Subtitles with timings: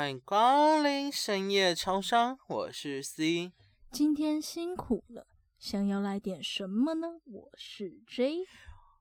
[0.00, 3.52] 欢迎光临深夜超商，我是 C。
[3.92, 5.26] 今天辛苦了，
[5.58, 7.06] 想要来点什么呢？
[7.26, 8.46] 我是 J。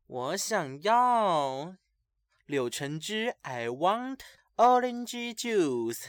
[0.07, 1.73] 我想要
[2.47, 4.19] 柳橙汁，I want
[4.57, 6.05] orange juice。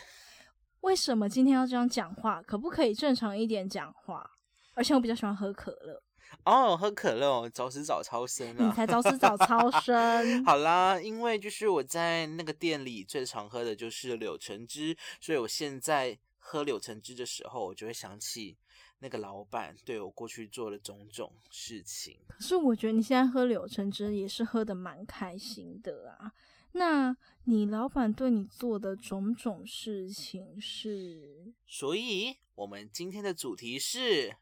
[0.80, 2.42] 为什么今天要这样讲话？
[2.42, 4.28] 可不可以正常一点讲话？
[4.74, 6.02] 而且我比较喜欢喝可乐。
[6.44, 8.66] 哦，喝可乐哦，早死早超生啊！
[8.66, 10.44] 你才早死早 超生。
[10.44, 18.56] 好啦，因为就是我在那个店里最常喝的就是柳橙汁，所以我现在喝柳橙汁的时候，我就会想起
[19.00, 22.18] 那个老板对我过去做的种种事情。
[22.28, 26.32] 可是我觉得你现在喝柳橙汁也是喝的蛮开心的啊。
[26.72, 31.52] 那你老板对你做的种种事情是？
[31.66, 34.36] 所以我们今天的主题是。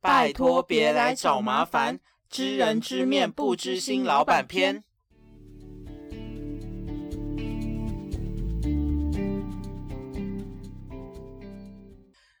[0.00, 2.00] 拜托，别来找麻烦！
[2.28, 4.82] 知人知面不知心，老板篇。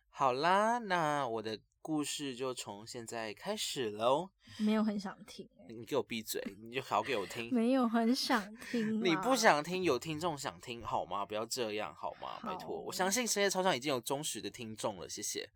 [0.08, 1.58] 好啦，那我的。
[1.82, 4.30] 故事就从现在开始喽。
[4.58, 7.54] 没有很想听，你给我闭嘴，你就好给我听。
[7.54, 11.24] 没有很想听，你不想听，有听众想听好吗？
[11.24, 12.38] 不要这样好吗？
[12.42, 15.48] 拜托，我相信深夜超商已经有忠实的听众了，谢谢。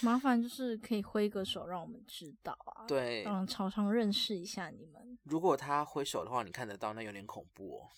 [0.00, 5.18] 麻烦就是可以挥个手让我们知道啊，对，让超商认识一下你们。
[5.24, 7.88] 如果他挥手的话，你看得到，那有点恐怖哦。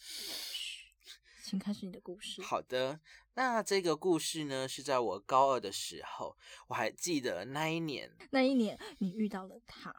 [1.50, 2.40] 请开始你的故事。
[2.42, 3.00] 好的，
[3.34, 6.36] 那这个故事呢，是在我高二的时候，
[6.68, 8.08] 我还记得那一年。
[8.30, 9.92] 那一年你遇到了他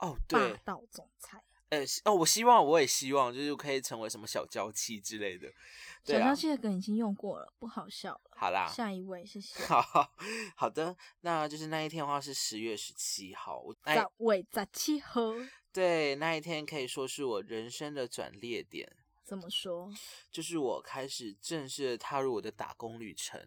[0.00, 1.42] 哦，对，霸道总裁。
[1.70, 5.50] 呃，哦，我希望，我也希望，就是可以成为什么小娇妻之类的。
[6.04, 8.20] 小娇妻的梗已经用过了，不好笑了。
[8.36, 9.64] 好啦，下一位，谢谢。
[9.64, 10.12] 好
[10.54, 15.32] 好的，那就是那一天的话是十月十七号，十位十七号。
[15.72, 18.94] 对，那一天可以说是我人生的转捩点。
[19.28, 19.92] 怎么说？
[20.30, 23.38] 就是我开始正式的踏入我的打工旅程，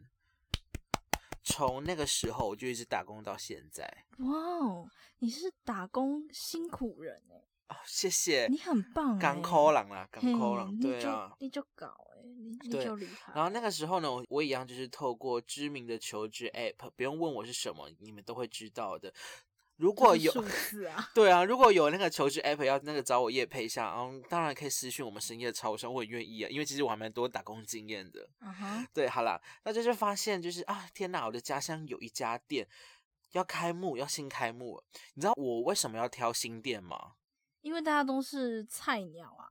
[1.43, 4.05] 从那个时候我就一直打工到现在。
[4.19, 7.47] 哇哦，你是打工辛苦人哎！
[7.69, 13.33] 哦，谢谢，你很棒，刚扣狼啦，刚扣狼，对啊，你就搞哎，你你就厉害。
[13.33, 19.11] 然后那个时候呢，我一样就是透过知名的求职 App，不用问我是什么，你们都会知道的。
[19.81, 20.31] 如果有
[21.15, 28.29] 对啊，如果有那个求职 app 要那个找我叶配一下，嗯，当然可以私讯我们深夜超商，我很愿意啊，因为其实我还蛮多打工经验的。
[28.41, 32.67] 嗯哼，对，好啦，那就是发现就是啊，天哪，我的家乡有一家店
[33.31, 34.83] 要开幕，要新开幕，
[35.15, 37.13] 你知道我为什么要挑新店吗？
[37.61, 39.49] 因为大家都是菜鸟啊。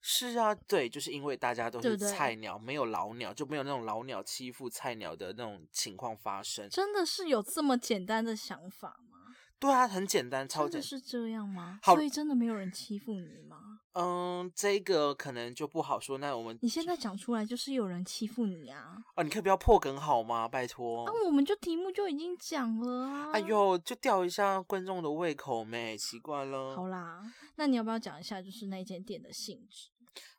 [0.00, 6.68] 是啊，对，就是因为大家都是菜鸟，没有老鸟，就没有那种老鸟欺负菜鸟的那种情况发生。
[6.68, 9.17] 真的是有这么简单的想法吗？
[9.60, 10.80] 对啊，很简单，超简。
[10.80, 11.80] 是这样吗？
[11.84, 13.80] 所以真的没有人欺负你吗？
[13.94, 16.18] 嗯，这个可能就不好说。
[16.18, 18.96] 那我们你现在讲出来，就是有人欺负你啊！
[19.16, 20.46] 啊，你可以不要破梗好吗？
[20.46, 21.04] 拜托。
[21.06, 23.30] 那我们就题目就已经讲了啊！
[23.32, 25.98] 哎呦，就吊一下观众的胃口没？
[25.98, 26.76] 奇怪了。
[26.76, 27.20] 好啦，
[27.56, 29.88] 那你要不要讲一下，就是那间店的性质？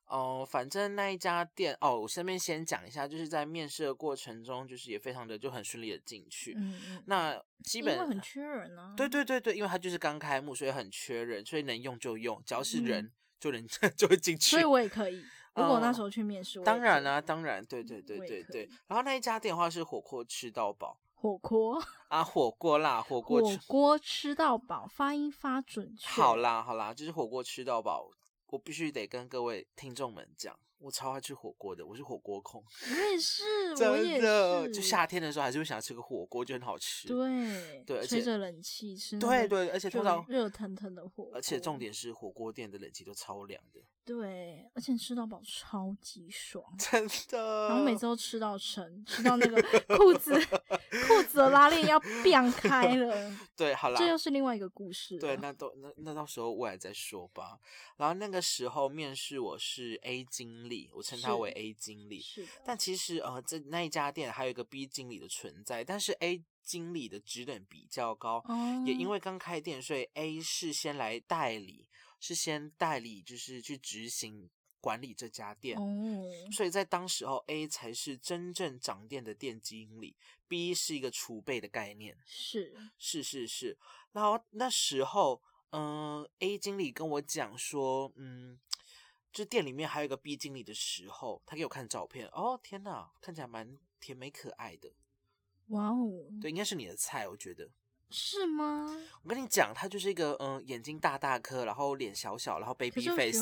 [0.09, 6.55] 哦，反正那一家店哦，我顺便先讲一下，就是在面试的过程中，就是也非常的就很顺利的进去。
[6.57, 7.03] 嗯嗯。
[7.05, 8.93] 那基本很缺人呢。
[8.97, 13.65] 对对对对，因为他就是刚开幕，所以很缺人，所以能用就用，只要是人就能
[13.95, 14.51] 就会进去。
[14.51, 18.69] 所以我也可以，如果那时候去面试，当然啊，当然，对对对对对。
[18.87, 26.07] 然后那一家店的话是火锅吃到饱，火锅 啊，火锅啦，火锅火锅吃到饱，发音发准确。
[26.09, 28.09] 好啦好啦，就是火锅吃到饱。
[28.49, 32.63] 我必须得跟各位听众们讲，我超爱吃火锅的，我是火锅控。
[32.63, 33.43] 我也是，
[33.75, 34.67] 真的。
[34.71, 37.07] 就夏天的时候，还是会想要吃个火锅，就很好吃。
[37.07, 39.19] 对对，吹着冷气吃。
[39.19, 41.29] 对对，而且通常热腾腾的火。
[41.33, 43.79] 而且重点是，火锅店的冷气都超凉的。
[44.09, 47.67] 对，而且吃到饱超级爽，真的。
[47.67, 49.61] 然后每次都吃到撑，吃到那个
[49.95, 50.33] 裤子
[51.05, 53.31] 裤子的拉链要变开了。
[53.55, 55.19] 对，好了，这又是另外一个故事。
[55.19, 57.59] 对，那都那那到时候未来再说吧。
[57.97, 62.19] 然后那个时候面试我是 A 经理，我称他为 A 经理。
[62.19, 62.49] 是的。
[62.65, 68.43] 但其实呃，这那一家店还有一个 B 经理的存在，但是 A 经理的职等比较高，
[68.87, 71.85] 也因为刚开店，所以 A 是先来代理。
[72.19, 74.49] 是先代理，就是去执行
[74.81, 75.77] 管理这家店，
[76.51, 80.15] 所以在当时候，A 才是真正掌店的店经理
[80.47, 82.17] ，B 是一个储备的概念。
[82.25, 83.77] 是是是是，
[84.13, 88.59] 然后那时候，嗯，A 经理跟我讲说，嗯，
[89.33, 94.91] 就店里面还有一个 B 经理的时候，他给我看照片，哦天哪，看起来蛮甜美可爱的。
[95.67, 96.09] 哇哦，
[96.41, 97.69] 对，应该是你的菜，我觉得。
[98.09, 98.95] 是吗？
[99.23, 103.39] 我跟你讲，他就是一个嗯，眼睛大大颗，然后脸小小，然后 baby face。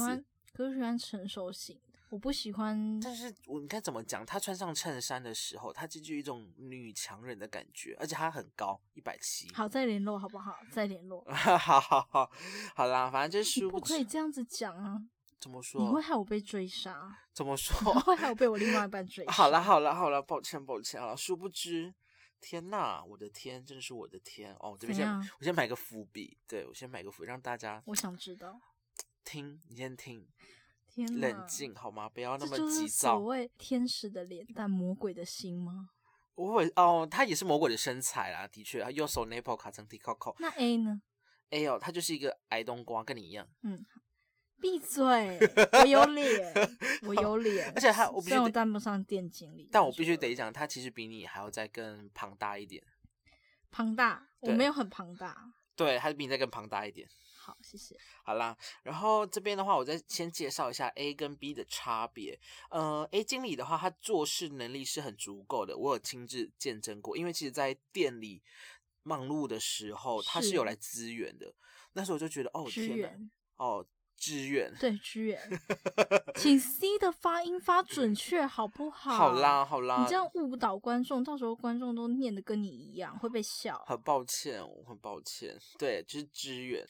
[0.54, 2.00] 可是喜欢成熟型的。
[2.10, 3.00] 我不喜欢。
[3.02, 4.26] 但是我应该怎么讲？
[4.26, 9.48] 她穿上衬衫的时候，她就有一种女强人的感觉，而且她很高，一百七。
[9.54, 10.58] 好，再联络好不好？
[10.72, 11.24] 再联络。
[11.30, 11.80] 好好
[12.10, 12.32] 好，
[12.76, 15.02] 好啦，反正就是不可以这样子讲啊。
[15.40, 15.80] 怎么说？
[15.82, 17.16] 你会害我被追杀？
[17.34, 17.76] 怎么 说？
[18.02, 19.24] 会害我被我另外一半追？
[19.30, 21.16] 好了好了好了，抱歉抱歉啊！
[21.16, 21.94] 殊不知，
[22.40, 24.78] 天呐，我的天，真的是我的天哦！
[24.80, 25.08] 这边先，
[25.40, 27.82] 我先买个伏笔，对我先买个伏，让大家。
[27.88, 28.60] 我想知道。
[29.24, 30.28] 听，你先听。
[30.88, 32.08] 天冷静好吗？
[32.10, 33.18] 不要那么急躁。
[33.18, 35.90] 所谓天使的脸但魔鬼的心吗？
[36.36, 40.36] 我会哦，他也是魔鬼的身材啦，的确，他右手 nipple 卡成 t coco。
[40.40, 41.02] 那 A 呢
[41.50, 43.48] ？A 哦，他就是一个矮冬瓜，跟你一样。
[43.64, 43.86] 嗯。
[44.60, 45.40] 闭嘴！
[45.72, 46.54] 我有脸，
[47.04, 52.84] 我有脸，而且他我虽然我当不上店经理，但我必须得讲，他其实比你还要再更庞大一点。
[53.70, 54.28] 庞大？
[54.40, 55.54] 我没有很庞大。
[55.76, 57.08] 对，他比你再更庞大一点。
[57.36, 57.96] 好，谢谢。
[58.24, 62.40] 好啦，然后这边的话，我再先介绍一下 A 跟 B 的差别。
[62.72, 67.16] 呃，A 经理的话，他做事能力是很足够的，我有亲自见证过。
[67.16, 68.42] 因为其实，在店里
[69.04, 71.54] 忙碌的时候，他是有来支援的。
[71.94, 73.10] 那时候我就觉得，哦天哪，
[73.58, 73.86] 哦。
[74.18, 75.40] 支援对支援，
[76.36, 79.12] 请 C 的发音发准确好不好？
[79.16, 83.84] 好啦好啦，你这样误导观众，到时候观众都念的跟你一样，会被笑。
[83.88, 85.58] 很抱歉，我很抱歉。
[85.78, 86.86] 对，就是支援。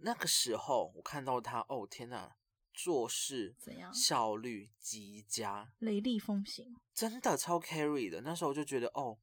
[0.00, 2.34] 那个时候我看到他，哦天哪，
[2.72, 3.92] 做事怎样？
[3.94, 8.22] 效率极佳，雷厉风行，真的超 carry 的。
[8.22, 9.18] 那时候我就觉得，哦。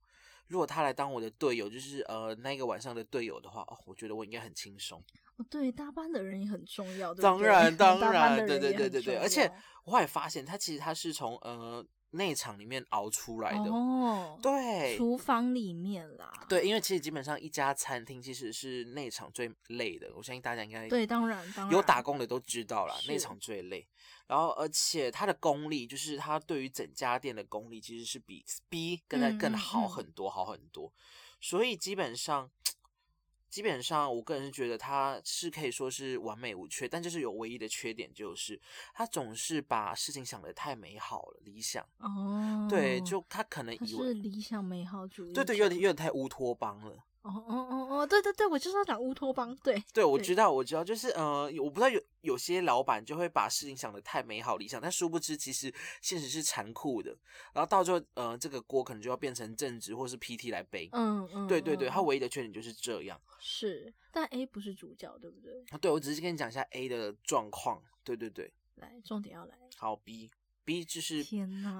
[0.47, 4.99] 如果他来当我的队友，就是呃那个晚上的队友的话，哦，我觉得我应该很轻松。
[5.39, 7.13] 哦，对，搭班的人也很重要。
[7.13, 9.15] 当然， 当然，对对对对对。
[9.15, 9.49] 而且
[9.85, 13.71] 我也发现，他其实他是从呃内场里面熬出来的。
[13.71, 16.29] 哦，对，厨房里面啦。
[16.49, 23.87] 对，因为其实基本上一家餐厅其实是内场最累的，我相信大家应该对，当然，当然有打工的都知道啦，内场最累。
[24.27, 30.91] 然后，而且他的功力，就是他对于整家店的功力，其实是比 B 更在更好很多，好很多。
[31.41, 32.51] 所以基本上，
[33.49, 38.59] 基本上，我个人是觉得他是可以说是完美无缺，但就是有唯一的缺点，就是
[38.93, 47.05] 他总是把事情想得太美好了，理想哦，对，就他可能以为理想美好主义，对对，有点有点太乌托邦了。
[47.21, 57.11] 哦哦哦哦，对对对，我就是要讲乌托邦，对对，我知道我知道，就是呃，我不知道有有些老板就会把事情想的太美好理想，但殊不知其实现实是残酷的，
[57.53, 65.61] 然后到最后呃，这个锅可能就要变成正直或是 PT 来背，嗯嗯，对对对，他唯一的缺点就是这样，是，但 A 不是主角，对不对？
[65.71, 70.31] 啊，对，我只是跟你讲一下 A 的状况，对对对，来，重点要来，好 B。
[70.69, 71.23] B 就是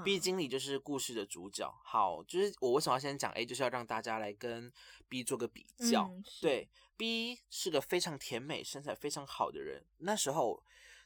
[0.04, 1.72] B 经理就是故事的主角。
[1.84, 4.74] 好，就是我为什么要先讲 A，就是要让大家来跟
[5.08, 6.12] B 做个比较。
[6.42, 9.86] 对，B 是个非常甜美、身材非常好的人。
[10.00, 10.64] 那时候，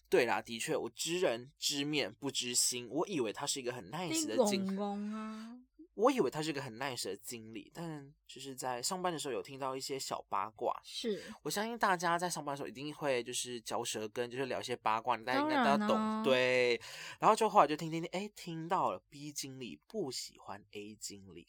[0.08, 4.78] 对啦，的确，我知人知面不知心，我以为他是一个很 nice 的经理。
[5.95, 10.75] 我以为他是个很 nice 的经理，但就是在上班的时候有听到一些小八卦。
[10.84, 16.24] 是我相信大家在上班的时候一定会就是嚼舌根，就是聊一些八卦，大家应该都要懂。
[16.24, 16.81] 对，
[17.19, 21.48] 然后就后来就听听听，哎，听到了 B 经理不喜欢 A 经理。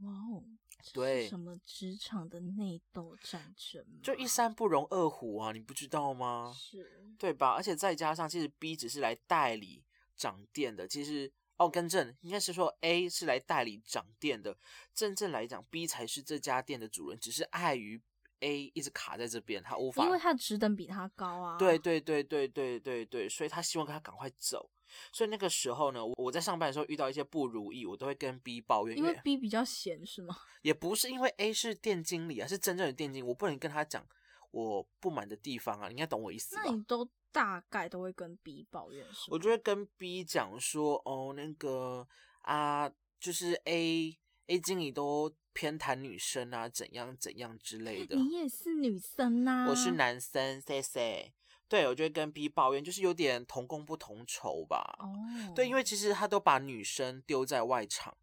[0.00, 0.44] 哇哦，
[0.92, 3.82] 对，什么职场的内斗战争？
[4.02, 6.54] 就一山不容二虎啊，你不知道吗？
[6.54, 7.52] 是，对吧？
[7.52, 9.82] 而且再加上，其实 B 只是来代理
[10.14, 11.32] 掌店的，其实。
[11.62, 14.56] 哦，更正应该是说 A 是来代理掌店的，
[14.92, 18.00] 真正来讲 B 才是这家店的主人，只是碍于
[18.40, 21.56] A 一直卡在这边，他无法，因为他职等比他高啊。
[21.58, 24.68] 对对对对对对对，所以他希望他赶快走。
[25.12, 30.36] 所以那个时候呢，我在上班的时候遇到一些不如意，我都会跟 B 抱怨，因为 B 比较闲是吗？
[30.62, 34.04] 也不是，因为 A 是店经理啊，是真正的店经理，我不能跟他讲
[34.50, 36.62] 我不满的地方啊，你应该懂我意思吧？
[36.66, 37.08] 那你都。
[37.32, 42.06] 大概都会跟 B 抱怨，我就会跟 B 讲说，哦，那个
[42.42, 44.16] 啊，就是 A
[44.48, 48.16] A 经理都偏袒女生啊，怎样怎样之类的。
[48.16, 49.66] 你也是女生呐？
[49.70, 51.32] 我是男生，say say。
[51.68, 54.94] 对，我就会跟 B 抱怨，就是有点同工不同酬吧。
[54.98, 55.08] 哦。
[55.54, 58.14] 对，因为其实他都把女生丢在外场，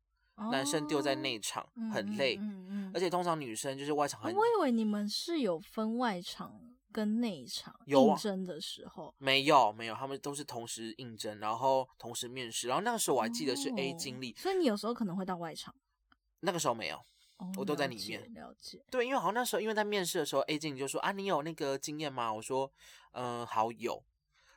[0.52, 2.38] 男生丢在内场，很累。
[2.38, 2.92] 嗯嗯。
[2.94, 4.36] 而且通常女生就是外场很。
[4.36, 6.62] 我以为你们是有分外场。
[6.92, 15.74] 跟内场应征的时候没有没有，他们都是同时应征，然后同时面试，然后那个时候我还记得是 A 经理，所以你有时候可能会到外场。
[16.42, 17.00] 那个时候没有，
[17.58, 18.34] 我都在里面。
[18.34, 18.84] 了解。
[18.90, 22.34] 对，因为好像那时候因为在面试的时候，A 经理就说啊，你有那个经验吗？
[22.34, 22.72] 我说
[23.12, 24.04] 嗯，好有。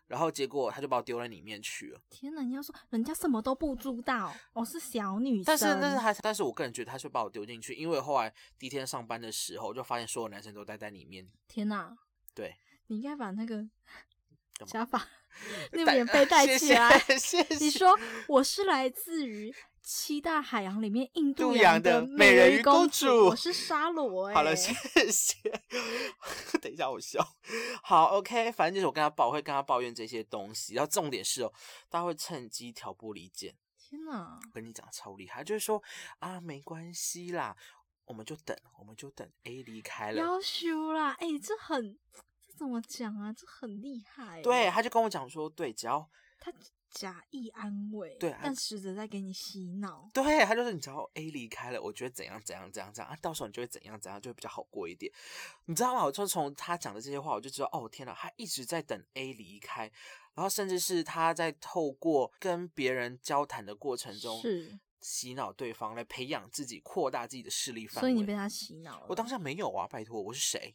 [0.09, 1.99] 然后结果他就把我丢在里面去了。
[2.11, 5.45] 天哪，你要说人家什么都不知道，我是小女生。
[5.47, 11.27] 但是但是还但是我个人觉得他是把我丢进去，因为后来第一天上班的时候，就发现所有男生都待在里面。
[11.49, 11.97] 天哪！
[12.35, 12.57] 对。
[12.89, 13.65] 你应该把那个
[14.67, 15.09] 假发，
[15.73, 17.03] 那个棉被戴起来。
[17.59, 17.99] 你说
[18.29, 24.33] 我是来自于七大海洋里面印度洋的美人鱼公主，我是沙罗。
[24.35, 24.73] 好了，谢
[25.11, 25.39] 谢。
[26.61, 27.27] 等一下我笑。
[27.83, 30.75] 好，OK，反正就是我跟他抱，会跟他抱怨这些东西。
[30.75, 31.53] 然后重点是哦，
[31.91, 33.55] 他会趁机挑拨离间。
[33.79, 34.39] 天哪！
[34.55, 35.83] 跟你讲超厉害，就是说
[36.19, 37.57] 啊，没关系啦，
[38.05, 40.19] 我们就等，我们就等 A 离开了。
[40.19, 42.23] 要修啦，哎，这很这。
[42.55, 43.33] 怎么讲啊？
[43.33, 44.41] 这很厉害。
[44.41, 46.53] 对，他就跟我讲说，对，只要他
[46.91, 50.09] 假意安慰，对，但实则在给你洗脑。
[50.13, 55.11] 对，他就是你只要 A 离开了，我觉得怎样怎样怎样怎样啊，到时候你就会怎样怎样，就会比较好过一点。
[55.65, 56.05] 你知道吗？
[56.05, 59.91] 我就从他讲的这些话，我就知道，哦，天哪，他一直在等 A 离开，
[60.35, 68.01] 然后甚至是他在透过跟别人交谈的过程中，是洗脑对方来培养自己，扩大自己的势力范围。
[68.01, 69.07] 所以你被他洗脑了？
[69.09, 70.75] 我当下没有啊，拜托，我是谁？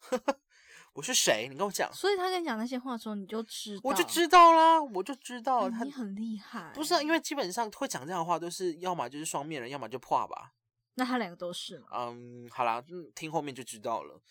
[0.94, 1.48] 我是谁？
[1.50, 1.92] 你跟我讲。
[1.92, 5.82] 所以他跟你讲那些话的时候，你就知道，我就知道啦，我就知道他。
[5.82, 6.70] 你很厉害。
[6.72, 10.54] 不是啊，因为基本上会讲这样的话，都是要么就是双面人，要么就破吧。
[10.94, 11.88] 那他两个都是吗？
[11.92, 12.80] 嗯，好啦，
[13.16, 14.22] 听后面就知道了。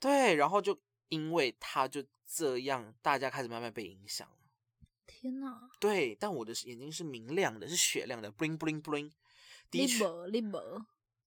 [0.00, 4.35] 对，然后就因为他就这样，大家开始慢慢被影响了。
[5.26, 5.68] 天哪！
[5.80, 9.10] 对，但我的眼睛是明亮的，是雪亮的，bling bling bling。
[9.72, 10.06] 的确，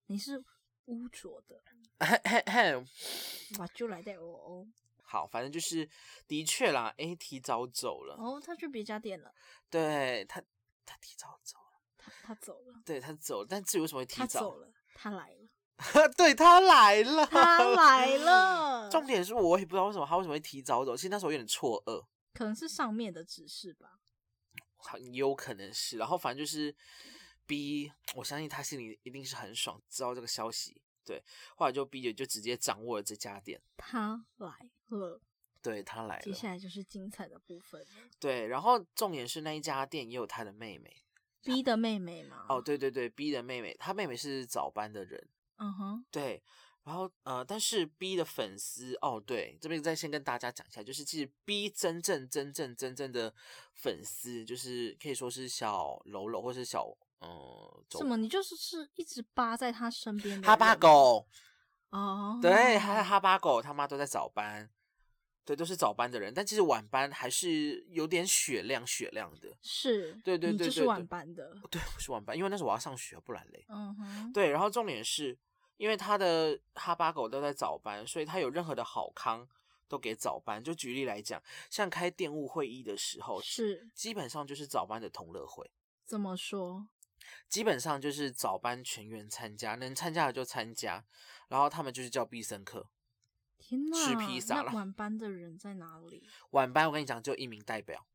[0.05, 0.41] 你是
[0.85, 1.61] 污浊的。
[3.57, 4.65] 哇，就来带我哦。
[5.03, 5.89] 好，反正就是
[6.27, 6.93] 的确啦。
[6.95, 8.15] A 提早走了。
[8.15, 9.33] 哦，他去别家店了。
[9.69, 10.41] 对他，
[10.85, 11.81] 他提早走了。
[11.97, 12.81] 他他走了。
[12.85, 14.39] 对他走了，但至于为什么会提早？
[14.39, 15.49] 走了，他来了。
[16.15, 18.89] 对他来了，他来了。
[18.89, 20.95] 重点是我也不知道为什么他为什么会提早走。
[20.95, 23.99] 其实那时候有点错愕，可能是上面的指示吧。
[24.77, 25.97] 很有可能是。
[25.97, 26.73] 然后反正就是
[27.45, 30.81] B，我相信他心里一定是很爽，知道这个消息。
[31.03, 31.23] 对，
[31.55, 33.61] 后来就 B 姐就直接掌握了这家店。
[33.75, 35.19] 他来了，
[35.61, 36.21] 对他来了。
[36.21, 37.85] 接下来就是精彩的部分。
[38.19, 41.03] 对，然后重点是那一家店也有他的妹妹
[41.43, 42.45] ，B 的妹妹吗？
[42.47, 45.27] 哦，对对对，B 的妹妹，他妹妹是早班的人。
[45.57, 46.43] 嗯哼，对。
[46.89, 53.31] 然后呃，但是 B 的粉丝，哦，对，这边再先跟大家讲一下，就是其实 B 真正真正真正的
[53.75, 56.87] 粉丝，就是可以说是小柔柔或是小。
[57.21, 57.29] 嗯，
[57.91, 58.17] 什么？
[58.17, 61.27] 你就是是一直扒在他身边的哈巴狗。
[61.91, 64.67] 哦，对，还哈巴狗他妈都在早班，
[65.45, 75.37] 对，都是早班的人，但其实晚班还是有点血亮血亮的，是，对对对，就是晚班的，对，我是晚班，因为那时候我要上学，不然嘞，嗯哼，对，然后重点是
[75.79, 79.47] 因为他的哈巴狗都在早班，所以他有任何的好康
[79.87, 80.61] 都给早班。
[80.61, 85.71] 就举例来讲，像开店务会议的时候，是基本上就是早班的同乐会，
[86.05, 86.89] 怎么说？
[87.47, 91.05] 基本上就是早班全员参加，能参加的就参加，
[91.47, 92.89] 然后他们就是叫必胜客。
[93.61, 94.73] 吃披萨了。
[94.73, 96.27] 晚班的人在哪里？
[96.51, 98.05] 晚班我跟你讲，就一名代表。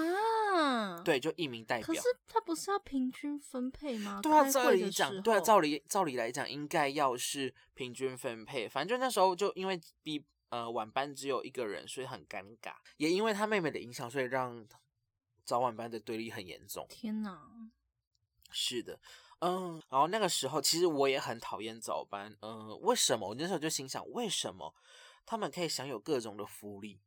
[0.00, 1.02] 啊？
[1.02, 1.86] 对，就一名代表。
[1.86, 4.20] 可是他不是要平均分配吗？
[4.22, 8.68] 对啊，照理讲，对啊，照理照理来讲，应该要是平均分配。
[8.68, 12.74] 反正就那时候就因为比呃晚班只有一个人，所以很尴尬。
[12.96, 14.66] 也因为他妹妹的影响，所以让。
[15.44, 16.86] 早晚班的对立很严重。
[16.88, 17.36] 天哪！
[18.52, 19.00] 是的，
[19.40, 22.32] 嗯，然后那个时候其实我也很讨厌早班。
[22.42, 23.28] 嗯，为什么？
[23.30, 24.72] 我那时候就心想，为什么
[25.26, 27.00] 他们可以享有各种的福利？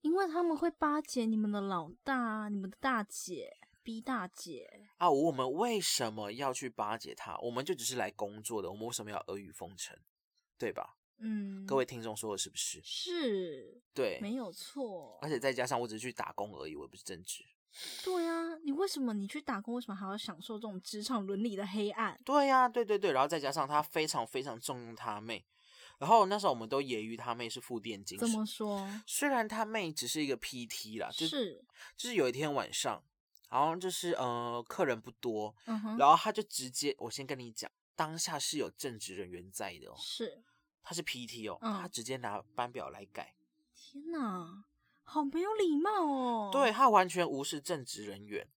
[0.00, 5.10] 因为他们会巴结你们的老大，你们的大姐逼大姐啊！
[5.10, 7.38] 我们为什么要去巴结他？
[7.38, 9.96] 我们就只是来工作的，我们为什么要阿谀奉承？
[10.56, 10.96] 对吧？
[11.20, 12.80] 嗯，各位听众说的是不是？
[12.84, 15.18] 是，对，没有错。
[15.20, 17.44] 而且再加上我只是去打工而已，我也不是正职。
[18.04, 22.18] 对呀，你为什么你去打工，为什么还要享受这种职场伦理的黑暗？
[22.24, 25.44] 对呀，对对对，然后再加上他非常非常重用他妹，
[25.98, 28.88] 然后那时候我们都揶揄他妹是副店经怎么说？
[29.06, 31.64] 虽然他妹只是一个 PT 啦，就是，
[31.96, 33.02] 就是有一天晚上，
[33.50, 40.42] 然后就是呃客人不多，嗯，然后他就直接，我先跟你讲，当下是有正职人员在的哦，是。
[40.82, 43.34] 他是 PT 哦，他直接拿班表来改。
[43.74, 44.64] 天哪，
[45.02, 46.50] 好没有礼貌哦！
[46.50, 48.48] 对他完全无视正职人员。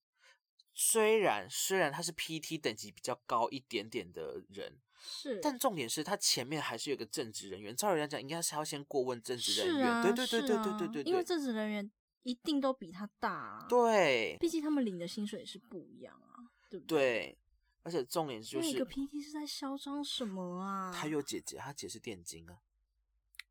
[0.73, 7.75] 虽然虽然他是 PT 等级比较高一点点的人，是，但重点是他前面还是有个正职人员。
[7.75, 10.03] 照理来讲，应该是要先过问正职人员。
[10.03, 11.03] 对对对对对对对。
[11.03, 11.91] 因为正职人员
[12.23, 13.65] 一定都比他大。
[13.67, 16.97] 对，毕竟他们领的薪水是不一样啊，对不对？
[16.97, 17.37] 对。
[17.83, 20.93] 而且重点就是，那个 PT 是在嚣张什么啊？
[20.95, 22.55] 他有姐姐，他姐是电竞啊。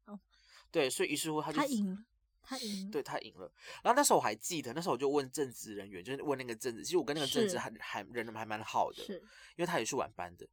[0.05, 0.21] 哦，
[0.71, 2.05] 对，所以于是乎他就他赢，
[2.41, 3.53] 他赢，对他赢了。
[3.83, 9.15] 然后那时候我还记得，那时候我就问正职人员，就是问那个正职，其实我跟那个正职还还人还蛮好的，是，
[9.57, 10.47] 因为他也是晚班的。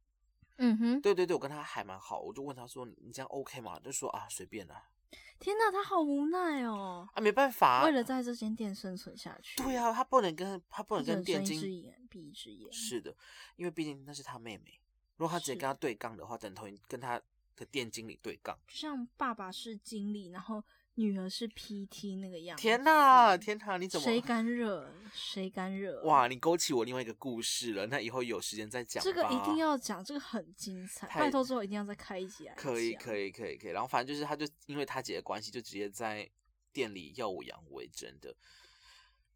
[0.58, 4.90] 嗯哼，对对对，我跟他还蛮好，我就问他说：“你这样 OK 吗？”就说啊，随便啦，
[5.38, 7.08] 天哪，他好无奈哦！
[7.14, 9.56] 啊，没办法，为了在这间店生存下去。
[9.62, 12.72] 对啊，他不能跟他不能跟店经睁一只眼闭一只眼。
[12.72, 13.14] 是的，
[13.56, 14.80] 因为毕竟那是他妹妹，
[15.16, 17.20] 如果他直接跟他对杠的话，等同于跟他
[17.56, 18.58] 的店经理对杠。
[18.66, 20.62] 就像爸爸是经理，然后。
[20.98, 24.04] 女儿是 PT 那个样，天哪，天哪，你怎么？
[24.04, 24.92] 谁敢惹？
[25.14, 26.02] 谁敢惹？
[26.02, 29.00] 哇，你勾起我另外一个故事了，那以后有时间再讲。
[29.04, 32.54] 这个一定要讲，这个很精彩，拜托之后一定要再开一集来。
[32.56, 33.70] 可以，可以，可以，可以。
[33.70, 36.28] 然后反正就是，他就因为他姐的关系，就直接在
[36.72, 38.34] 店里耀武扬威，真的。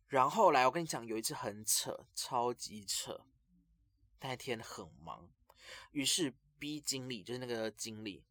[0.09, 3.25] 然后来，我跟你讲，有一次很扯，超级扯。
[4.21, 5.29] 那天很忙，
[5.93, 8.25] 于是 B 经理就是那个经理。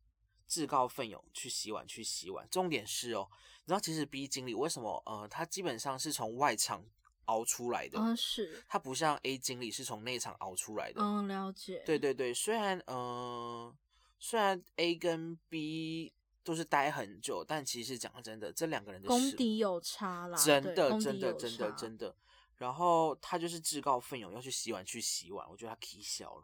[0.52, 2.46] 自告奋勇去洗碗，去洗碗。
[2.52, 3.26] 重点是哦，
[3.64, 5.02] 你知道其实 B 经理为什么？
[5.06, 6.84] 呃，他基本上是从外场
[7.28, 7.98] 熬出来的。
[7.98, 8.62] 嗯，是。
[8.68, 11.02] 他不像 A 经理是从内场熬出来的。
[11.02, 11.82] 嗯，了解。
[11.86, 13.74] 对对对，虽然呃，
[14.20, 16.12] 虽然 A 跟 B
[16.44, 20.38] 都是待很久，但其实讲真的，这两个人的功底有差啦。
[20.38, 22.14] 真的，真的，真的，真的。
[22.58, 25.50] 然后他就是自告奋勇要去洗碗，去洗碗。
[25.50, 26.44] 我觉得他 K 笑了。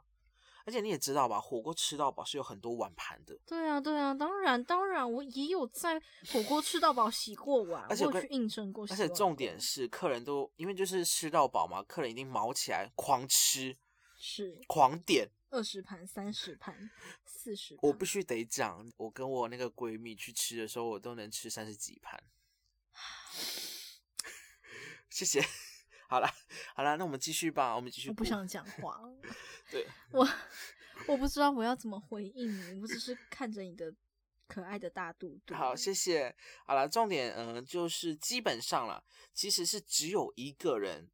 [0.68, 3.34] 而且你也知道吧，火锅吃到饱是有很多碗盘的。
[3.46, 5.98] 对啊，对啊，当然，当然，我也有在
[6.34, 8.86] 火锅吃到饱洗过碗，而且去应征过。
[8.90, 13.78] 而且重点是，客人都因为就是吃到饱嘛，客人一定毛起来狂吃，
[14.18, 16.92] 是狂点二十盘、三十盘、
[17.26, 17.78] 四十。
[17.82, 22.22] 我必须得讲，我跟我那个闺蜜去吃的时候，我都能吃三十几盘。
[25.10, 25.42] 谢谢。
[26.10, 26.34] 好啦，
[26.74, 28.08] 好啦，那我们继续吧，我们继续。
[28.08, 29.02] 我不想讲话。
[29.70, 30.26] 对，我
[31.06, 33.94] 我不知道我要怎么回应你，我只是看着你的
[34.48, 35.54] 可爱的大肚肚。
[35.54, 36.34] 好，谢谢。
[36.66, 41.10] 好了，重点嗯，就是基本上了，其实是只有一个人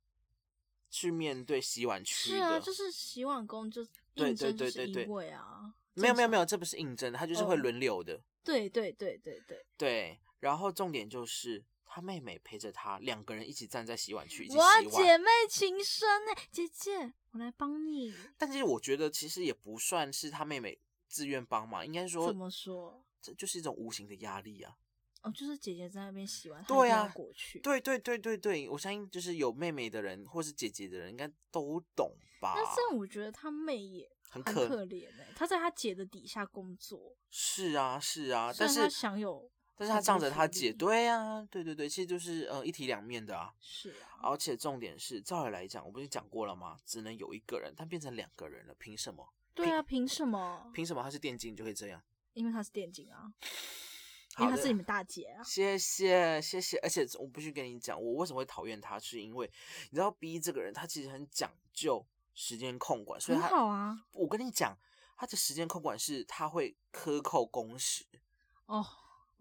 [0.91, 2.37] 去面对洗碗区的。
[2.37, 3.81] 是啊，就是洗碗工就
[4.13, 5.73] 应征是一位啊。
[5.95, 8.21] 没有没有没有，这不是应征，他就是会轮流的。
[8.43, 9.65] 对对对对对。
[9.75, 11.63] 对，然后重点就是。
[11.95, 18.11] 他妹妹陪着他，两个人一起站在洗碗区，哇，姐妹情深呢，姐姐，我来帮你。
[18.35, 24.75] 但其实我觉得，其实也不算是他妹妹自愿帮忙，应该说怎么说，这就是一种无形的压力啊。
[25.21, 32.55] 哦，就是姐姐在那边洗碗，对啊，过去，对对对对对，我相信就是有妹妹的人或是姐姐的人，应该都懂吧。
[32.55, 37.15] 但是我觉得他妹也很可怜哎，他在他姐的底下工作。
[37.29, 39.51] 是啊，是啊，但是他享有。
[39.75, 43.53] 但是他仗着他姐，对呀，对对对，其实就是呃一体两面的啊。
[43.59, 44.21] 是啊。
[44.23, 46.77] 而且重点是，照理来讲，我不是讲过了吗？
[46.85, 49.33] 只能有一个人，但变成两个人了，凭什么？
[49.53, 50.71] 对啊，凭什么？
[50.73, 52.01] 凭什么他是电竞就会这样？
[52.33, 53.33] 因为他是电竞啊，
[54.39, 55.43] 因为他是你们大姐啊。
[55.43, 59.51] 谢谢谢谢，而且我必须跟你讲，我为什么会讨厌他，是因为
[59.89, 64.05] 你知道，B 这个人他其实很讲究时间控管，所以他好啊。
[64.13, 64.77] 我跟你讲，
[65.17, 68.05] 他的时间控管是他会克扣工时
[68.67, 68.83] 哦。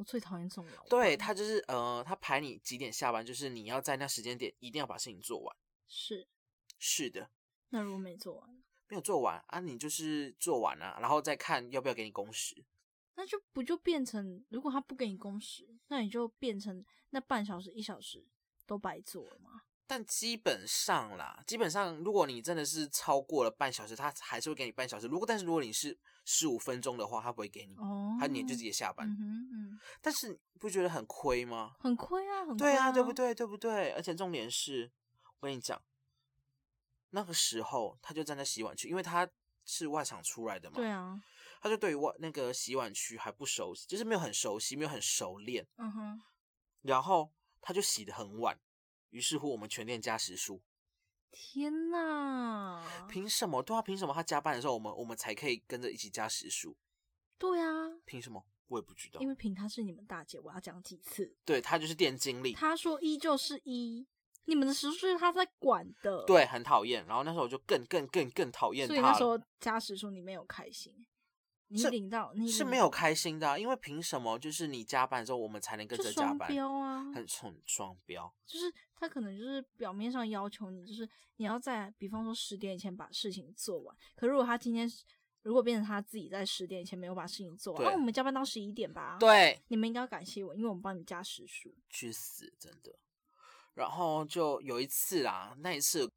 [0.02, 5.56] 我最讨厌这种老对他就是呃，他排你几点下班，就是你要在那时间点一定要把事情做完。
[5.86, 6.26] 是
[6.78, 7.30] 是的。
[7.68, 12.64] 那如果没做完，没有做完啊，你就是做完了，然后再看要不要给你工时。
[13.14, 18.26] 那就不就变成，如果他不给你工时，那你就变成那半小时一小时
[18.66, 19.62] 都白做了吗？
[19.86, 25.06] 但基本上啦，基本上如果你真的是超过了半小时，他还是会给你半小时。
[25.06, 27.74] 如果但是如果你是十五分钟的话，他不会给你，
[28.20, 29.08] 他你就直接下班。
[29.08, 29.80] 嗯嗯。
[30.00, 31.74] 但是不觉得很亏吗？
[31.80, 33.34] 很亏啊，很亏对啊，对不对？
[33.34, 33.90] 对不对？
[33.92, 34.90] 而且重点是，
[35.40, 35.82] 我跟你讲，
[37.10, 39.28] 那个时候他就站在洗碗区，因为他
[39.64, 40.76] 是外场出来的嘛。
[40.76, 41.20] 对啊。
[41.60, 45.66] 他就对于外那个洗碗区还不熟悉，就是没有很熟悉，没有很熟练。
[45.76, 46.22] 嗯哼。
[46.82, 48.58] 然后他就洗的很晚。
[49.10, 50.62] 于是乎，我们全店加时数。
[51.32, 52.84] 天哪！
[53.08, 53.62] 凭什么？
[53.62, 56.76] 对啊，凭什么他加班的时候，我们我们才可以跟着一起加时数？
[57.38, 58.44] 对啊，凭什么？
[58.68, 59.20] 我也不知道。
[59.20, 61.34] 因为凭他是你们大姐，我要讲几次？
[61.44, 62.52] 对他就是店经理。
[62.52, 64.06] 他说一就是一，
[64.44, 66.24] 你们的时数是他在管的。
[66.24, 67.04] 对，很讨厌。
[67.06, 68.94] 然后那时候我就更更更更讨厌他。
[68.94, 71.04] 所以那时候加时数你没有开心。
[71.72, 76.48] 你领到你是没有开心的，因为凭什么就是你加班之后我们才能跟着加班？
[76.48, 78.32] 标啊，很很双标。
[78.46, 83.96] 就是他可能就是表面上要求你，就是你要在比方说十点以前把事情做完。
[84.14, 84.88] 可如果他今天
[85.42, 89.16] 如果变成他自己在十点以前没有把事情做完，那我们加班到十一点吧。
[89.18, 91.74] 对，你们应该要感谢我，因为我们帮你加时数。
[91.88, 92.94] 去死，真的。
[93.74, 96.10] 然后就有一次啦，那一次。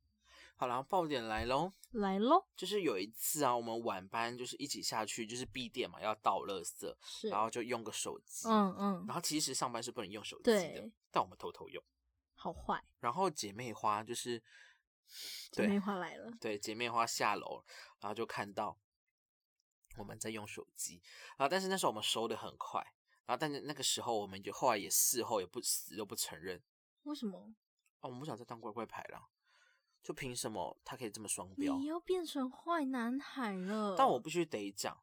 [0.58, 1.70] 好了，爆点来喽！
[1.92, 2.46] 来喽！
[2.56, 11.84] 就是有一次啊，我们晚班就是一起下去，就是闭店嘛，要倒垃圾，是，然后就用个手机，嗯嗯，然后其实上班是不能用手机的，但我们偷偷用，
[12.36, 12.82] 好坏。
[13.00, 14.42] 然后姐妹花就是，
[15.52, 17.64] 姐妹花来了，对，姐妹花下楼，
[18.00, 18.78] 然后就看到
[19.98, 21.02] 我们在用手机，
[21.36, 22.82] 啊，但是那时候我们收的很快，
[23.26, 26.64] 然后但是那个时候我们就后来也事后也不死都不承认。
[27.04, 27.54] 为什么？
[28.00, 29.30] 哦，我们不想再当乖乖牌了。
[30.06, 31.76] 就凭什么他可以这么双标？
[31.80, 33.96] 你要变成坏男孩了。
[33.98, 34.96] 但我必须得讲，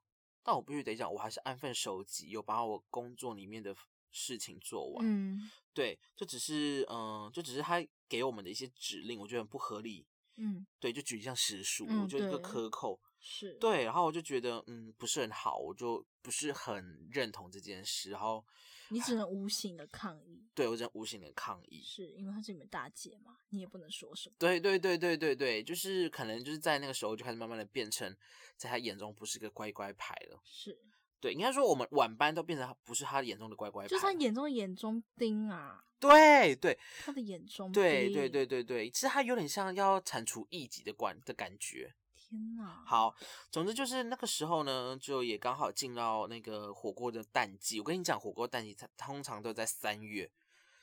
[0.45, 3.75] 但我必须得讲，我还是安分守己，有把我工作里面的
[4.13, 5.05] 事情做完。
[5.05, 10.07] 嗯，对，就只是嗯，就只是他给我们的一些指令，我觉得很不合理。
[10.37, 13.01] 嗯，对，就举像实数，我觉得一个克扣。
[13.19, 18.45] 是对，然后我就觉得嗯不是很好，我就不是很认同这件事，然后
[18.93, 24.37] 你只能无形的抗议， 对我只能无形的抗议，是因为她是你们大姐嘛，你也不能说什么。
[24.39, 28.15] 对对对对对对，就是可能就是在那个时候就开始慢慢的变成，
[28.57, 30.79] 在他眼中不是个乖乖牌了，是
[31.21, 41.95] 对，应该说我们晚班都变成不是他眼中的乖乖牌，就是他眼中的眼中钉啊，对对，他的眼中钉，对对对对对，其实他有点像要铲除异己的管的感觉。
[42.33, 42.83] 天呐！
[42.87, 43.15] 好，
[43.51, 47.79] 总之就是那个时候呢，就也刚好进到那个火锅的淡季。
[47.79, 50.31] 我跟你讲，火锅淡季它通常都在三月、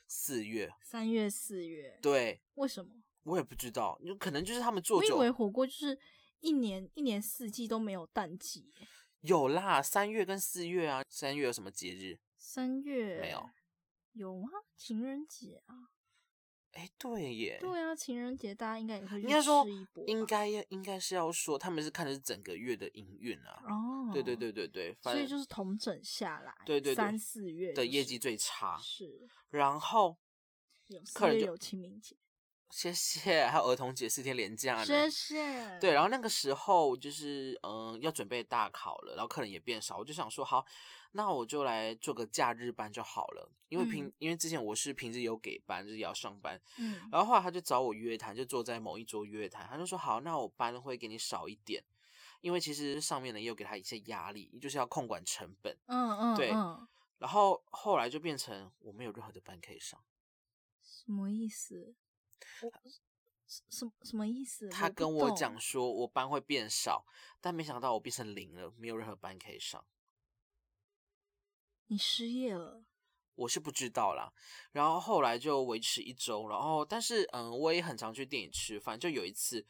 [0.06, 0.72] 四月。
[0.84, 1.98] 三月、四月。
[2.00, 2.40] 对。
[2.54, 2.92] 为什么？
[3.24, 4.98] 我也不知道，有可能就是他们做。
[4.98, 5.98] 我以为火锅就是
[6.38, 8.72] 一年一年四季都没有淡季。
[9.22, 11.04] 有啦，三月跟四月啊。
[11.08, 12.20] 三月有什么节日？
[12.38, 13.50] 三月没有。
[14.12, 15.90] 有啊，情人节啊。
[16.72, 19.66] 哎，对耶，对啊，情人节大家应该也会应该说
[20.06, 23.62] 应该要应该是要说，他们是看的是整个月的营运啊。
[23.68, 28.78] 哦，对对对对对，所以就是同整下来，对对三四月的业绩最差。
[28.78, 30.16] 是，然后
[31.12, 32.16] 客人有清明节。
[32.70, 34.86] 谢谢，还有儿童节四天连假呢。
[34.86, 35.78] 谢谢。
[35.80, 40.64] 对，然后那个时候就是嗯要准备大考了，然后客人也变少，我就想说好，
[41.12, 51.82] 那我就来做个假日班就好了，因为平因为之前我是平日有给班，就是要上班，嗯，然后后来他就找我约谈，就坐在某一桌约谈，他就说好，那我班会给你少一点，
[52.40, 56.50] 因为其实上面呢也有给他一些压力，就是要控管成本，嗯嗯，对，
[57.18, 60.00] 然后后来就变成我没有任何的班可以上，
[60.80, 61.94] 什么意思？
[62.62, 62.72] 我
[63.46, 64.68] 什什么意思？
[64.68, 67.04] 他跟我讲说，我班会变少，
[67.40, 69.84] 但没想到我变成零了，没有任何班可以上。
[71.90, 72.84] 你失业了？
[73.34, 74.32] 我是不知道啦。
[74.70, 78.96] 然后后来就维持一周，然后但是嗯，我也很常去店里吃饭。
[78.98, 79.66] 就有一次，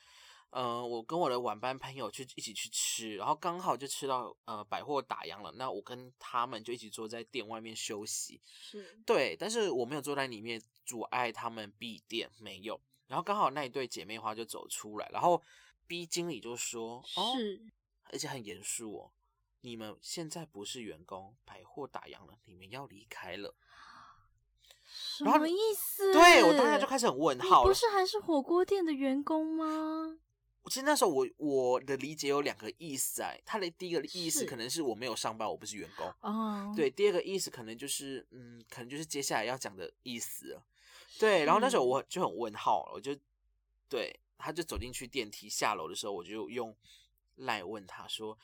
[0.50, 5.50] 嗯，我跟我的晚班朋友去一起去吃，然后刚好就吃到呃百货打烊了。
[5.52, 8.38] 那我跟他们就一起坐在店外面休息。
[8.44, 12.78] 是对，但是我没有坐在里面阻碍他们闭店，没有。
[13.06, 15.42] 然后刚好那一对姐妹花就走出来，然后
[15.86, 17.02] B 经理就说
[17.34, 17.62] ：“是，
[18.12, 19.12] 而且很严肃哦，
[19.60, 23.54] 你们现在不是员工，百货打烊了，你们要离开了。”
[24.92, 26.12] 什么意思？
[26.12, 30.18] 对我当下就开始很问号不是还是火锅店的员工吗？
[30.66, 36.72] 其实那时候我我的理解有两个意思啊，他的第一个意思可能是我没有上班，我不是员工哦。
[36.76, 40.60] 对，第二个意思可能就是嗯，可能就是接下来要讲的意思。
[41.18, 43.16] 对，然后那时候我就很问号，我就
[43.88, 46.76] 对，他就走进去电梯下楼的时候，我就用
[47.36, 48.38] 赖问他说：“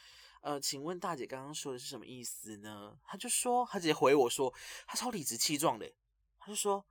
[0.47, 4.55] 呃，请问大姐刚刚说的是什么意思呢？”他就说，他直接回我说，
[4.87, 5.93] 他超理直气壮的，
[6.39, 6.87] 他就说：“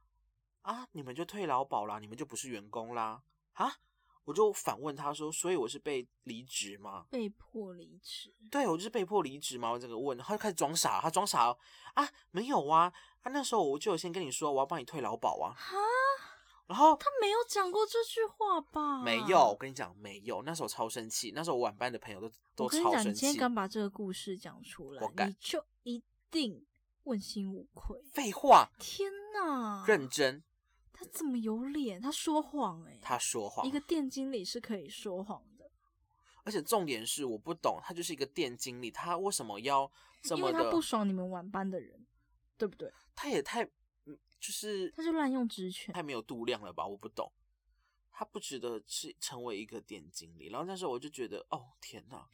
[0.63, 3.23] 啊，你们就退劳保啦，你们就不是员工啦。”
[3.55, 3.77] 啊，
[4.25, 7.05] 我就反问他说：“所以我是被离职吗？
[7.09, 8.35] 被迫离职？
[8.51, 11.55] 对，我就是被迫离职吗？”我这个问，他就开始装傻，他装傻
[11.93, 12.91] 啊，没有啊。
[13.21, 15.55] 他那时候我就有先跟你说，我要帮你退劳保啊。
[15.55, 15.77] 哈，
[16.67, 19.03] 然后他没有讲过这句话吧？
[19.03, 20.41] 没有，我跟你讲，没有。
[20.41, 23.09] 那时候超生气，那时候我晚班的朋友都都超生气。
[23.09, 26.65] 你今天敢把这个故事讲出来，你就一定
[27.03, 28.01] 问心无愧。
[28.11, 28.67] 废话！
[28.79, 29.83] 天哪！
[29.87, 30.43] 认真。
[30.91, 32.01] 他怎么有脸？
[32.01, 32.97] 他说谎哎！
[33.01, 33.67] 他说谎。
[33.67, 35.69] 一个店经理是可以说谎的。
[36.43, 40.51] 而且重点是，我不懂，他就是一个店经理，他为什么要这么的？
[40.51, 42.05] 因为他不爽你们晚班的人，
[42.57, 42.91] 对不对？
[43.13, 43.67] 他也太，
[44.45, 46.85] 就是他就滥用职权，太没有度量了吧？
[46.85, 47.31] 我不懂，
[48.11, 50.49] 他不值得是成为一个店经理。
[50.49, 52.27] 然后那时候我就觉得，哦天哪，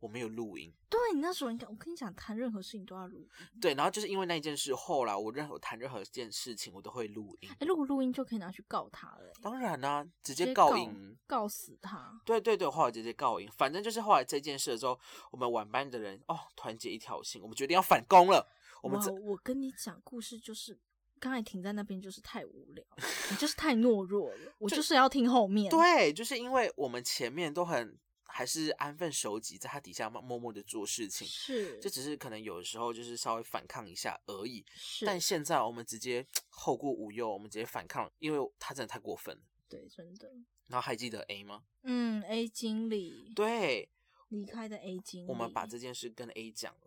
[0.00, 0.72] 我没有录音。
[0.88, 3.28] 对你那时候应该，我跟你讲，谈任何事情都要录音。
[3.60, 7.50] 对，然后就是因为那一件事，后来我任何谈任何一件事情，我都会录音。
[7.60, 9.30] 哎，如果录音就可以拿去告他了。
[9.42, 12.18] 当然啦，直接告赢，告死他。
[12.24, 13.50] 对对对，后来直接告赢。
[13.52, 14.98] 反正就是后来这件事之后，
[15.30, 18.50] 我们晚班的人哦，团结一条心，我们决定要反攻了。
[18.82, 20.78] 我们我跟你讲故事，就是
[21.24, 22.84] 刚才停在那边，就是太无聊，
[23.30, 24.52] 你就 是太懦弱了。
[24.58, 25.70] 我就是要听后面。
[25.70, 31.26] 对，就是因为我们前面都很还是安分守己，在他底下默默的做事情。
[31.26, 34.62] 是，这只是可能有的时候就是稍微反抗一下而已。
[34.74, 39.42] 是，但现在我们直接后顾无忧，我们直接反抗，因为他真的太过分了。
[39.66, 40.30] 对，真的。
[40.66, 41.62] 然后还记得 A 吗？
[41.84, 43.32] 嗯，A 经理。
[43.34, 43.88] 对，
[44.28, 45.30] 离开的 A 经理。
[45.30, 46.83] 我们把这件事跟 A 讲了。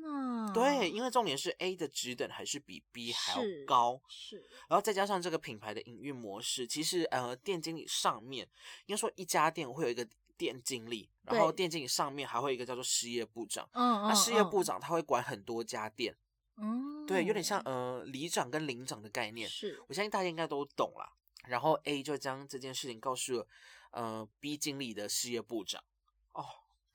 [0.00, 0.52] 天哪！
[0.52, 4.48] 对，因为重点是 A 的职等还是比 B 还要高，是。
[4.68, 8.48] 然后再加上这个品牌的营运模式，其实呃，店经理上面
[8.86, 13.68] 应该说一家店会有一个店经理，然后店经理上面还会有一个叫做事业部长。
[13.72, 14.08] 嗯嗯。
[14.08, 16.16] 那事业部长他会管很多家店。
[16.56, 17.06] 嗯。
[17.06, 19.48] 对，有点像呃里长跟领长的概念。
[19.48, 19.82] 是。
[19.88, 21.12] 我相信大家应该都懂啦。
[21.46, 23.46] 然后 A 就将这件事情告诉了
[23.92, 25.82] 呃 B 经理的事业部长。
[26.32, 26.44] 哦，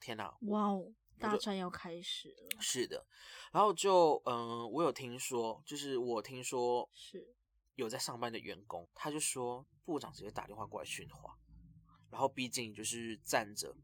[0.00, 0.36] 天哪！
[0.42, 0.92] 哇哦。
[1.18, 3.06] 大战要开始了，是的，
[3.52, 7.34] 然后就嗯，我有听说，就是我听说是
[7.74, 11.38] 有在上班的员工，他就说部长直接打电话过来训话，
[12.10, 13.74] 然后毕竟就是站着，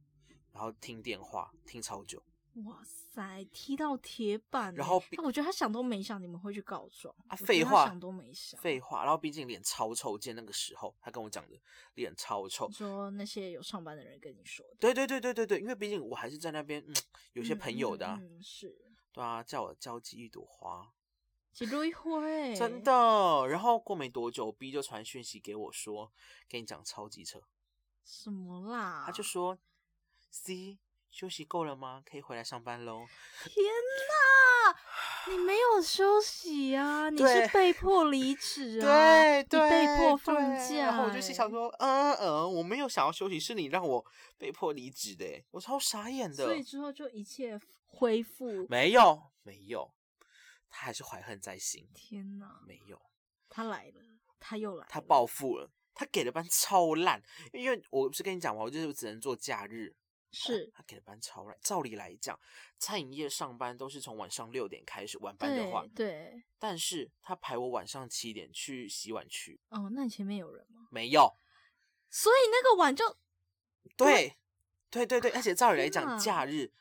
[0.53, 2.23] 然后听电话听超久。
[2.64, 4.74] 哇塞，踢到铁板！
[4.74, 7.34] 然后，我觉得他想都没想，你们会去告状啊？
[7.34, 9.04] 废话，想都没想，废话。
[9.04, 11.58] 然后，毕竟脸超臭，见那个时候，他跟我讲的
[11.94, 12.70] 脸超臭。
[12.70, 14.76] 说那些有上班的人跟你说的。
[14.78, 16.94] 对对对对对对，因为毕竟我还是在那边， 嗯，
[17.32, 18.76] 有些朋友的，嗯，是，
[19.12, 20.92] 对啊，叫我交际一朵花，
[21.54, 22.20] 几朵花，
[22.54, 23.46] 真的。
[23.48, 26.12] 然后过没多久，B 就传讯息给我说，
[26.50, 27.40] 跟你讲超级车，
[28.04, 29.04] 什么啦？
[29.06, 29.56] 他就说
[30.30, 30.78] C。
[31.12, 32.03] 休息够了吗？
[32.11, 33.07] 可以回来上班喽！
[33.44, 37.11] 天哪，你没有休息啊！
[37.11, 39.20] 你是被迫离职啊！
[39.44, 40.77] 对对，被迫放假。
[40.77, 44.05] 然后我就心想说，嗯嗯，我没有想要休息，是你让我
[44.38, 46.46] 被迫离职的，我超傻眼的。
[46.46, 48.66] 所以之后就一切恢复？
[48.70, 49.92] 没有，没有，
[50.70, 51.87] 他还是怀恨在心。
[51.94, 52.98] 天哪，没有，
[53.51, 54.01] 他来了，
[54.40, 57.22] 他又来，他报复了，他给的班超烂，
[57.53, 59.94] 因为我不是跟你讲嘛，我就是只能做假日。
[60.33, 61.57] 是他给的班超烂。
[61.62, 62.38] 照理来讲，
[62.79, 66.42] 餐饮业上班都是从晚上六点开始，晚班的话，对。
[66.59, 69.61] 但是他排我晚上七点去洗碗区。
[69.68, 70.88] 哦，那你前面有人吗？
[70.90, 71.37] 没有。
[72.11, 73.16] 所以那个碗就，
[73.97, 74.37] 对，
[74.90, 76.73] 对对对，而且照理来讲，假日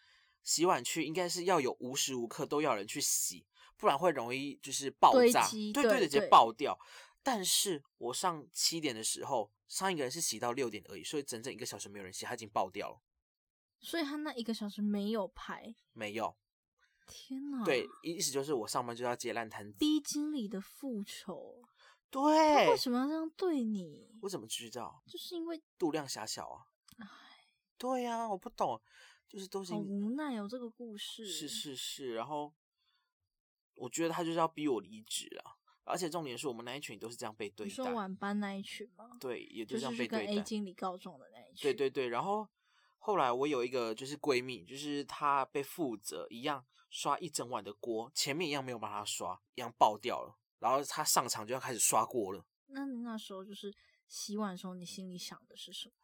[0.43, 3.45] 洗碗区应该是要有无时无刻都要人去洗，
[3.77, 6.77] 不然会容易就是爆炸，对对，直接爆掉。
[7.23, 13.01] 但是我上七点的时候，上一个人是洗到六点而已，所以整整一个小时没有人洗，他已经爆掉了。
[13.81, 16.35] 所以他那一个小时没有排，没有。
[17.07, 17.65] 天哪！
[17.65, 19.77] 对，意思就是我上班就要接烂摊子。
[19.77, 21.61] 逼经理的复仇。
[22.09, 22.69] 对。
[22.69, 24.07] 为什么要这样对你？
[24.21, 25.03] 我怎么知道？
[25.07, 26.67] 就是因为度量狭小啊。
[26.99, 27.07] 唉。
[27.77, 28.79] 对呀，我不懂，
[29.27, 29.73] 就是都是。
[29.73, 31.25] 好无奈哦，这个故事。
[31.25, 32.53] 是是是，然后
[33.73, 37.69] 我觉得他就是要逼我离职啊，而且重点是我们那一群都是这样被对待。
[37.69, 39.17] 你说晚班那一群吗？
[39.19, 40.25] 对，也就这样被对待。
[40.27, 41.63] 跟 A 经理告状的那一群。
[41.63, 42.47] 对对对，然后。
[43.03, 50.37] 后来我有一个就是闺蜜，就是她被负责一样刷一整晚的锅，前面一样没有帮她刷，一样爆掉了。
[50.59, 52.45] 然后她上场就要开始刷锅了。
[52.67, 53.75] 那你那时候就是
[54.07, 55.95] 洗碗的时候，你心里想的是什么？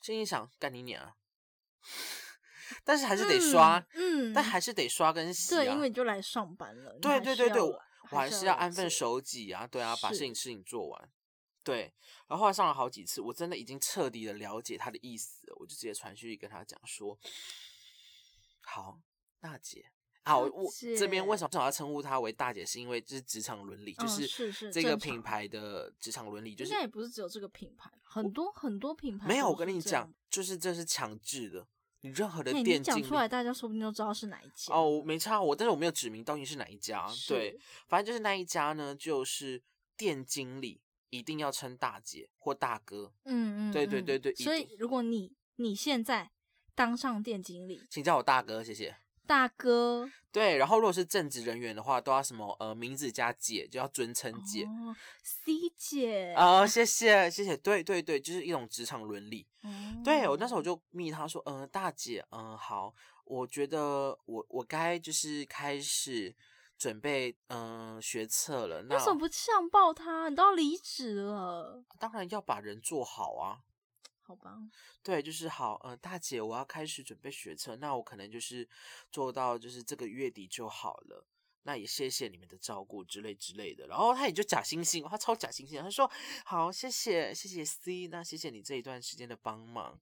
[0.00, 1.16] 心里想干你娘啊！
[2.84, 5.54] 但是还是得刷，嗯，但还是得刷跟洗。
[5.54, 6.96] 对，因为你就来上班了。
[7.00, 7.82] 对对对对，我
[8.16, 11.10] 还是要安分守己啊，对啊，把事情事情做完。
[11.64, 11.92] 对，
[12.28, 17.18] 然后后来上了好几次，我真的已经彻底的了解他的意思，我就直接传讯息跟他讲说
[18.60, 19.00] ：“好，
[19.40, 19.90] 大姐，
[20.24, 22.64] 好，我这边为什么正好要称呼她为大姐？
[22.66, 29.48] 是因为这是职场伦理，就是这个品牌的职场伦理，就是现在也不是只有这个品牌，很多很多品牌没有。
[29.48, 31.66] 我跟你讲，就是这是强制的，
[32.02, 35.02] 你任何的店讲出来，大家说不定都知道是哪一家哦。
[35.02, 39.62] 没差，我但是我没有指明到底是哪一家，对，反正就是那一家呢，就是
[39.96, 40.82] 店经理。
[41.18, 44.34] 一定要称大姐或大哥，嗯嗯，对对对对。
[44.34, 46.30] 所以如果你你现在
[46.74, 48.96] 当上店经理，请叫我大哥，谢谢。
[49.26, 50.56] 大哥，对。
[50.56, 54.64] 然后如果是正职人员的话，都要什么呃名字加姐，就要尊称姐。
[54.64, 56.34] 哦，C 姐。
[56.36, 59.46] 啊，谢谢谢谢，对对对，就是一种职场伦理。
[59.62, 59.70] 哦。
[60.04, 66.34] 对我那时候我就密他说，嗯，大姐，嗯，好，我觉得我我该就是开始。
[66.84, 70.28] 准备嗯学测了，那为什么不呛爆他？
[70.28, 73.64] 你都要离职了，当然要把人做好啊。
[74.20, 74.58] 好吧，
[75.02, 75.80] 对，就是好。
[75.82, 78.68] 呃，大姐，我要开始准备学测，那我可能就是
[79.10, 81.26] 做到就是这个月底就好了。
[81.62, 83.86] 那也谢谢你们的照顾之类之类的。
[83.86, 86.10] 然后他也就假惺惺，他超假惺惺，他说
[86.44, 89.98] 好，谢谢谢谢 C，那谢谢你这一段时间的帮忙。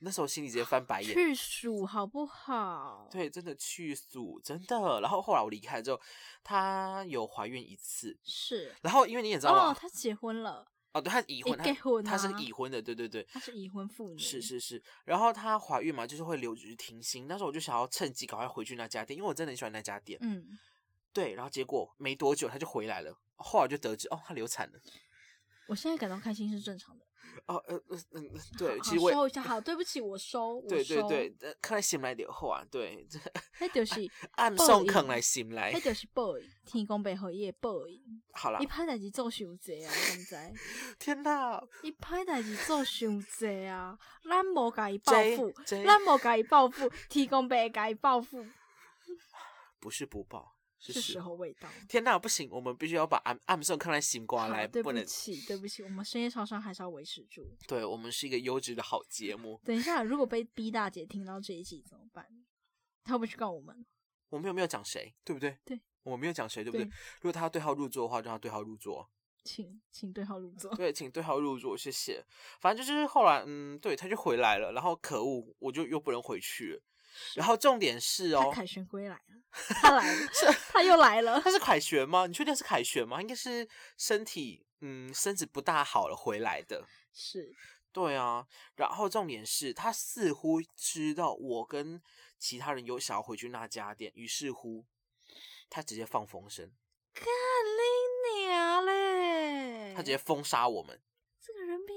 [0.00, 3.08] 那时候心里直接翻白眼，去数好不好？
[3.10, 5.00] 对，真的去数，真的。
[5.00, 6.00] 然后后来我离开之后，
[6.44, 8.74] 她有怀孕一次，是。
[8.82, 10.66] 然后因为你也知道哦，她结婚了。
[10.92, 14.18] 哦，对，她已婚，她她是已婚的，对对对，她是已婚妇女。
[14.18, 14.82] 是是是。
[15.04, 17.26] 然后她怀孕嘛，就是会留职停薪。
[17.26, 20.18] 那时候我就想要趁机赶快回去那家店，因为我真的很喜欢那家店。
[20.22, 20.58] 嗯，
[21.12, 21.34] 对。
[21.34, 24.78] 然后结果没多久她就回来了，后来就得知哦，她流产了。
[25.66, 27.04] 我现在感到开心是正常的。
[27.46, 33.06] 哦，呃，嗯嗯，对，其实我收一下，好，对不起，我收， 对对对，看来心来点后啊，对，
[33.60, 38.00] 那就是 暗送坑来心来，那就是报应，天公背后也报应。
[38.32, 40.52] 好了，一拍代志做伤济啊，现在，
[40.98, 43.98] 天哪，一拍代志做伤济啊，
[44.28, 48.44] 咱无甲伊报复，咱无甲伊报复，天公背甲伊报复，
[49.80, 50.57] 不是不报。
[50.78, 51.68] 是时候未到。
[51.88, 54.66] 天哪，不行，我们必须要把暗暗送看来醒过来。
[54.66, 57.46] 对不起，对不起，我们深夜超商还是要维持住。
[57.66, 59.60] 对，我们是一个优质的好节目。
[59.64, 62.26] 等一下，如果被 B 大姐听到这一集怎么办？
[63.04, 63.84] 她会不会去告我们？
[64.28, 65.14] 我们有没有讲谁？
[65.24, 65.58] 对不对？
[65.64, 66.84] 对，我们没有讲谁，对不对？
[66.84, 69.10] 如果他要对号入座的话，让她对号入座。
[69.44, 70.74] 请，请对号入座。
[70.74, 72.22] 对，请对号入座，谢谢。
[72.60, 76.82] 反正就是后来，嗯，对，他就回来了，然后可恶，我就又不能回去了。
[77.34, 79.42] 然后重点是哦，凯旋归来了，
[79.80, 80.28] 他来了，
[80.72, 81.40] 他又来了。
[81.44, 82.26] 他是凯旋吗？
[82.26, 83.20] 你确定是凯旋吗？
[83.20, 86.86] 应该是身体嗯身子不大好了回来的。
[87.12, 87.54] 是，
[87.92, 88.46] 对啊。
[88.76, 92.00] 然后重点是他似乎知道我跟
[92.38, 94.84] 其他人有想要回去那家店，于是乎
[95.68, 96.70] 他直接放风声，
[97.14, 99.94] 干你娘嘞！
[99.94, 101.00] 他直接封杀我们。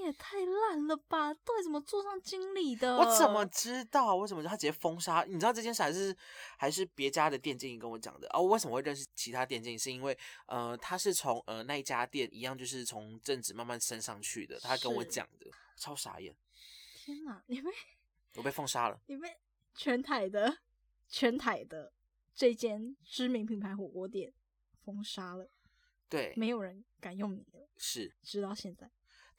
[0.02, 1.34] 也太烂了吧！
[1.34, 2.98] 到底怎么做上经理的？
[2.98, 4.16] 我怎么知道？
[4.16, 5.24] 为什么他直接封杀？
[5.28, 6.16] 你知道这件事还是
[6.58, 8.42] 还是别家的店经理跟我讲的哦。
[8.42, 9.78] 我为什么会认识其他店经理？
[9.78, 14.60] 是因为呃，他是从呃那一家店一样，就是从正职慢慢升上去的。
[14.60, 16.36] 他跟我讲的，超傻眼！
[16.94, 17.70] 天哪，你被
[18.36, 19.00] 我被封杀了！
[19.08, 19.28] 你被
[19.76, 20.60] 全台的
[21.10, 21.92] 全台的
[22.34, 24.34] 这间知名品牌火锅店
[24.84, 25.50] 封杀了。
[26.08, 27.70] 对，没有人敢用你了。
[27.78, 28.90] 是，直到现在。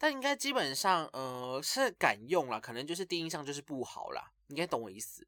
[0.03, 4.33] 但应该基本上，呃，是敢用啦，可能就是第一印象就是不好啦。
[4.49, 5.25] 你应该懂我意思。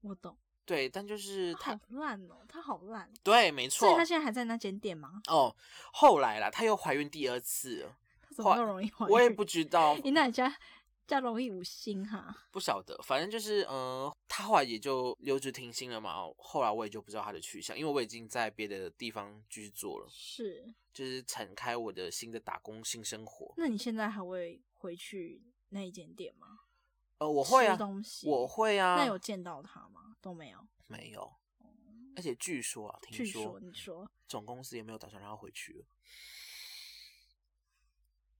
[0.00, 0.34] 我懂。
[0.64, 3.12] 对，但就是好烂哦，他好烂。
[3.22, 3.80] 对，没错。
[3.80, 5.20] 所以他现在还在那间店吗？
[5.26, 5.54] 哦，
[5.92, 7.86] 后来啦，他又怀孕第二次
[8.34, 9.12] 怎么那么容易怀孕？
[9.12, 9.94] 我也不知道。
[10.02, 10.56] 你哪家？
[11.08, 16.14] 加容易无心哈，不晓得，反正就是，嗯，他后来也就留职停薪了嘛。
[16.36, 23.54] 后来我也就不知道他的去向，因为我已经在别的地方继续做了，是，就是展开我的新的打工新生活。
[23.56, 26.60] 那你现在还会回去那一间店吗？
[27.16, 27.78] 呃，我会啊，
[28.24, 28.96] 我会啊。
[28.96, 30.14] 那有见到他吗？
[30.20, 31.32] 都没有，没有。
[32.16, 35.84] 而且据说啊，听说你说总公司也没有打算让他回去了。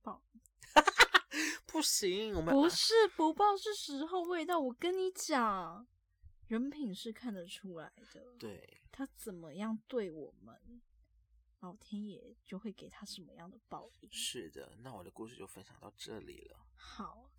[0.02, 0.22] 报。
[1.70, 4.59] 不行，我们不是不报是时候未到。
[4.59, 5.87] 我跟你讲，
[6.46, 8.24] 人品是看得出来的。
[8.38, 10.81] 对，他怎么样对我们，
[11.61, 14.09] 老天爷就会给他什么样的报应。
[14.11, 16.57] 是的，那我的故事就分享到这里了。
[16.74, 17.31] 好，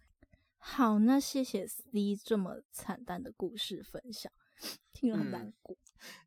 [0.59, 4.31] 好，那谢谢 C 这么惨淡的故事分享，
[4.93, 5.75] 听了很难过。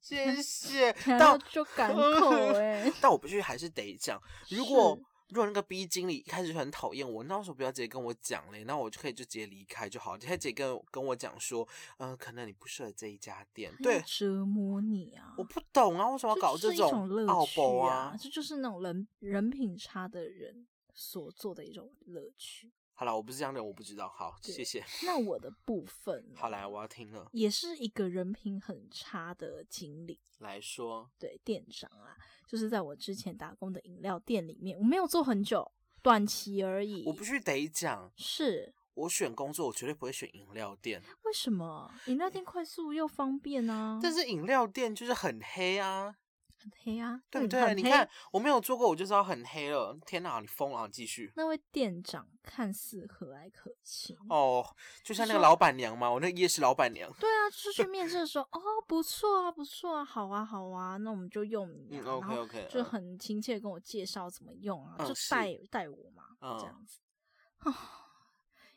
[0.00, 2.92] 谢谢， 到就感口哎。
[3.00, 4.98] 但我必须还是得讲，如果。
[5.32, 8.64] 如果那个 B 经理一开始就很讨厌我，那为什么不要直接跟我讲嘞？
[8.64, 10.18] 那我就可以就直接离开就好。
[10.18, 11.66] 他直接跟跟我讲说，
[11.96, 15.34] 嗯，可能你不适合这一家店，对，折磨你啊！
[15.38, 18.14] 我不懂啊，为什么要搞这种乐趣啊？
[18.20, 22.70] 这就是那种人人品差的人所做的一种乐趣。
[23.02, 24.08] 好了，我不是这样的，我不知道。
[24.08, 24.80] 好，谢谢。
[25.04, 27.26] 那我的部分，好来，我要听了。
[27.32, 35.68] 也是一个人品很差的经理来说，对店长啊，就是在我之前打工的饮料店里面，我没有做很久，
[36.00, 37.02] 短期而已。
[37.04, 41.02] 我必须得讲，是我选工作，我绝对不会选饮料店。
[41.24, 41.92] 为什么？
[42.06, 43.98] 饮料店快速又方便啊。
[44.00, 46.14] 但是饮料店就是很黑啊。
[46.62, 47.74] 很黑啊，对不对？
[47.74, 49.98] 你看我没有做过，我就知道很黑了。
[50.06, 50.88] 天哪，你疯了！
[50.88, 51.32] 继续。
[51.34, 54.64] 那位店长看似和蔼可亲哦，
[55.02, 57.12] 就像那个老板娘嘛，我那夜市老板娘。
[57.18, 61.88] 对啊，就是去面试的时候， 哦，不错啊，不错啊，好啊，好啊，那我们就用你。
[61.98, 62.68] 嗯，OK OK。
[62.70, 66.24] 就很亲切跟我介绍怎么用啊，就带带我嘛，
[66.60, 67.00] 这样子。
[67.58, 67.98] 啊。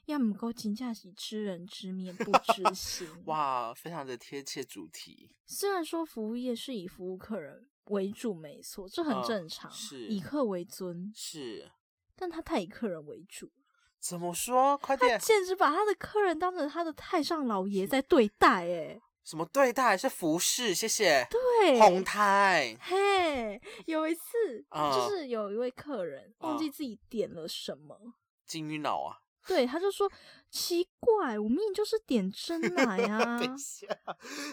[0.06, 3.10] 要么够金价是知人知面不知 心。
[3.26, 5.32] 哇，非常的贴切主题。
[5.48, 7.68] 虽然说服务业是以服务客人。
[7.86, 9.72] 为主没错，这很正常。
[9.72, 11.72] 是以客为尊，是，
[12.16, 13.52] 但他太以客人为主。
[14.00, 14.78] 怎么说？
[14.78, 15.20] 快点！
[15.20, 19.98] 简直把他的客人当成他的太上老爷在对待，哎，什么对待？
[19.98, 21.28] 是服侍，谢谢。
[21.30, 22.78] 对，红台。
[22.80, 28.14] 嘿，有一次，就是有一位客人忘记自己点了什么，
[28.46, 29.18] 金鱼脑啊。
[29.48, 30.12] 对，他就说
[30.52, 33.40] 奇怪，我明明就是点真奶 啊。
[33.40, 33.88] 等一下，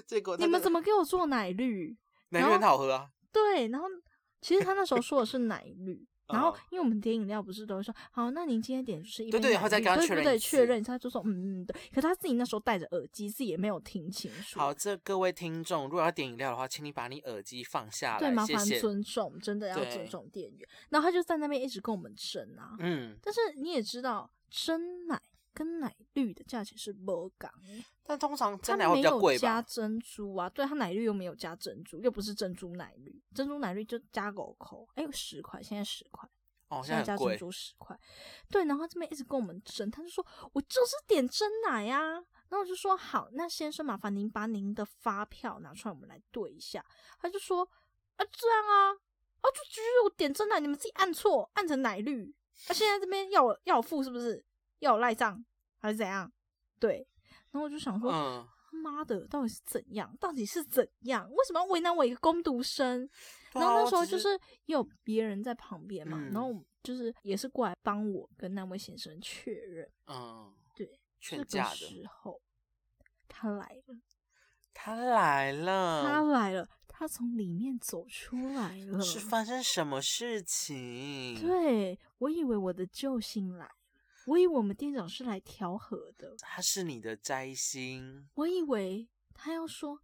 [0.07, 1.95] 结果你们怎么给我做奶绿？
[2.31, 3.11] 奶绿很好喝啊。
[3.33, 3.87] 对，然后
[4.41, 11.75] 其实他那时候说的是 奶绿，然后因为我们点饮料不是都会说好，那您今天点就是一杯对对，然后再跟他确认确认，他就说嗯嗯对。
[11.95, 14.59] 可他自己那时候戴着耳机，自己也没有听清楚。
[14.59, 20.69] 好，这各位听众，如果要点饮料的话，请你把你耳机放下来，对，麻烦尊重，真的要尊重店员。
[20.91, 25.21] 然后他就在那边一直跟我们争啊，嗯，但是你也知道，真奶
[25.55, 27.53] 跟奶绿的价钱是不港，
[28.03, 36.29] 但通常真奶会比较贵加珍珠啊，对，它奶绿又没有加珍珠，又不是珍珠奶绿，珍珠奶绿就加狗口，哎，十块，现在十块。
[36.69, 37.95] 哦，现在加珍珠十块，
[38.49, 46.83] 对，然后这边一直跟我们争，他就说我就是点真奶呀，然后我就说好，那先生麻烦您把您的发票拿出来，我们来对一下。
[47.19, 47.63] 他就说
[48.17, 52.35] 啊这样啊，啊就就是我点真奶，你们自己按错，按成奶绿，
[52.69, 54.43] 啊现在这边要我要我付是不是？
[54.83, 55.43] 要我赖账
[55.79, 56.31] 还是怎样？
[56.79, 57.07] 对，
[57.51, 58.11] 然后我就想说，
[58.73, 60.15] 妈的，到底是怎样？
[60.21, 61.29] 到底是怎样？
[61.31, 63.09] 为什么要为难我一个工读生？
[63.53, 64.29] 然后那时候就是
[64.65, 66.53] 也有别人在旁边嘛，然后
[66.83, 69.89] 就是也是过来帮我跟那位先生确认。
[70.07, 72.41] 嗯，对，这个时候
[73.29, 73.97] 他来了，
[74.75, 79.01] 他来了，他来了，他从里面走出来了。
[79.01, 81.39] 是发生什么事情？
[81.41, 83.71] 对我以为我的救星来了，
[84.27, 86.37] 我以为我们店长是来调和的。
[86.39, 88.29] 他是你的摘星。
[88.35, 90.01] 我以为他要说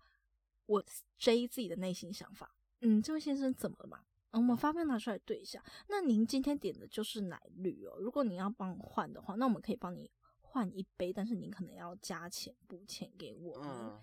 [0.67, 0.85] 我
[1.19, 2.55] J 自己的内心想法。
[2.81, 4.01] 嗯，这位先生怎么了嘛？
[4.33, 5.63] 我们发票拿出来对一下。
[5.89, 7.97] 那您今天点的就是奶绿哦。
[7.99, 10.11] 如果您要帮我换的话，那我们可以帮你
[10.41, 13.61] 换一杯，但是您可能要加钱补钱给我。
[13.65, 14.01] 嗯，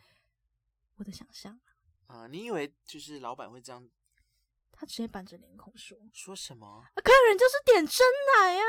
[0.95, 1.59] 我的想象
[2.07, 3.89] 啊，你以为就是老板会这样？
[4.71, 6.83] 他直接板着脸孔说：“说什么？
[6.95, 8.05] 客人就是点真
[8.37, 8.61] 奶呀，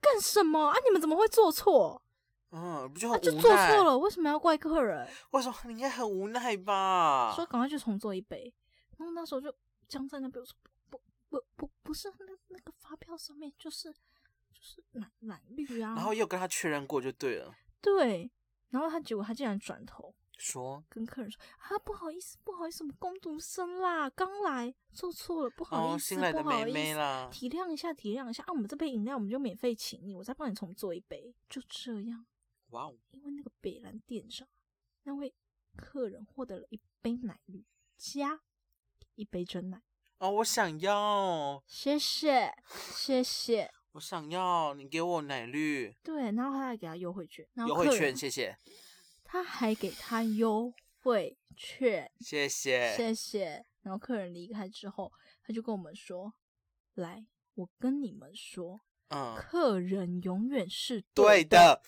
[0.00, 0.76] 干什么啊？
[0.84, 2.02] 你们怎么会做错？
[2.50, 3.98] 嗯，不就很就做错了？
[3.98, 5.06] 为什么要怪客人？
[5.30, 7.32] 为什么你应该很无奈吧？
[7.36, 8.52] 说赶快去重做一杯。”
[8.96, 9.54] 然后那时候就
[9.86, 10.56] 僵在那边，说
[10.88, 15.94] 不不不不是那那个发票上面就是就是蓝蓝绿啊。
[15.94, 17.54] 然后又跟他确认过就对了。
[17.80, 18.30] 对，
[18.70, 32.24] 然后他结果他竟然转头说跟客人说啊不好意思不好意思，我们工读生啦，刚来做错了，不好意思不好意思，体谅一下体谅一下啊，我们这杯饮料我们就免费请你，我再帮你重做一杯，就这样。
[32.70, 32.96] 哇哦！
[33.10, 34.46] 因为那个北蓝店长
[35.02, 35.34] 那位
[35.76, 37.64] 客人获得了一杯奶绿
[37.96, 38.40] 加。
[39.14, 39.82] 一杯真奶
[40.18, 48.56] 哦，我想要，谢谢谢谢，我想要，你给我奶绿，对，然后他还给他优惠券，优惠券，谢谢，
[49.30, 50.72] 他还给他优
[51.02, 55.12] 惠券，谢谢谢谢，然后客人离开之后，
[55.42, 56.32] 他就跟我们说，
[56.94, 61.82] 来，我跟你们说，嗯，客人永远是对的，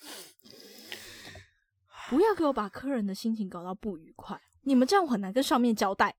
[2.09, 6.15] 不要给我把客人的心情搞到不愉快，你们这样我很难跟上面交代。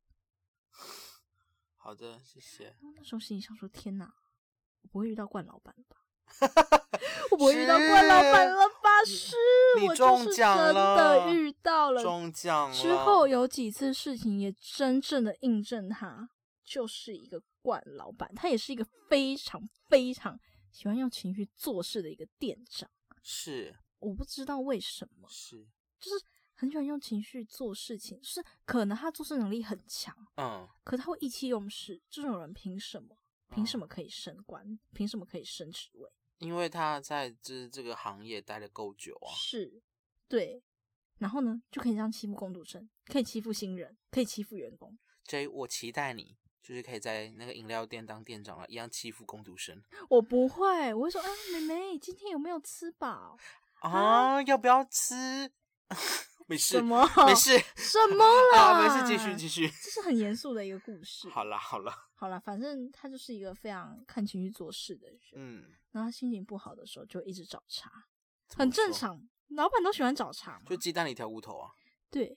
[1.77, 2.75] 好的，谢谢。
[2.97, 4.12] 那时候心里想说：“天哪，
[4.83, 6.02] 我不会遇到冠老板吧？
[7.39, 9.05] 我遇到冠老板了吧？
[9.07, 9.37] 是，
[9.87, 12.03] 我就是真的遇到了。
[12.03, 12.76] 中奖了。
[12.76, 16.28] 之后有几次事情也真正的印证，他
[16.64, 18.33] 就是一个冠老板。
[18.35, 20.39] 他也是一个非常非常
[20.70, 22.89] 喜欢用情绪做事的一个店长。
[23.22, 25.66] 是，我不知道为什么，是，
[25.99, 26.24] 就是。”
[26.55, 32.01] 很喜欢用情绪做事情，就是可能他做事能力很强，嗯，可他会意气用事。
[32.09, 33.16] 这种人凭什么？
[33.51, 34.78] 凭什么可以升官？
[34.95, 36.09] 凭什么可以升职位？
[36.43, 39.32] 因为他在这这个行业待的够久啊。
[39.34, 39.82] 是，
[40.28, 40.62] 对。
[41.18, 44.99] 然后呢，就可以这样欺负工读生，可以欺负新人，可以欺负员工。
[45.24, 49.80] J，我期待你就是可以在那个饮料店当店长了，一样欺负工读生。
[50.09, 53.38] 我不会，我会说，哎，妹妹，今天有没有吃饱
[53.82, 54.43] 啊？
[54.43, 55.53] 要不要吃？
[56.53, 57.11] 没事，什么？
[57.27, 58.25] 没事，什么
[58.55, 58.83] 了？
[58.83, 59.67] 没事，继续，继续。
[59.69, 61.29] 这是很严肃的一个故事。
[61.31, 65.19] 好了，好了，好了，反正他就是一个非常看情绪做事的人。
[65.35, 67.91] 嗯，然后他心情不好的时候就一直找茬，
[68.55, 69.19] 很正常。
[69.49, 70.63] 老板都喜欢找茬嘛。
[70.67, 71.71] 就鸡蛋里挑骨头啊。
[72.11, 72.37] 对，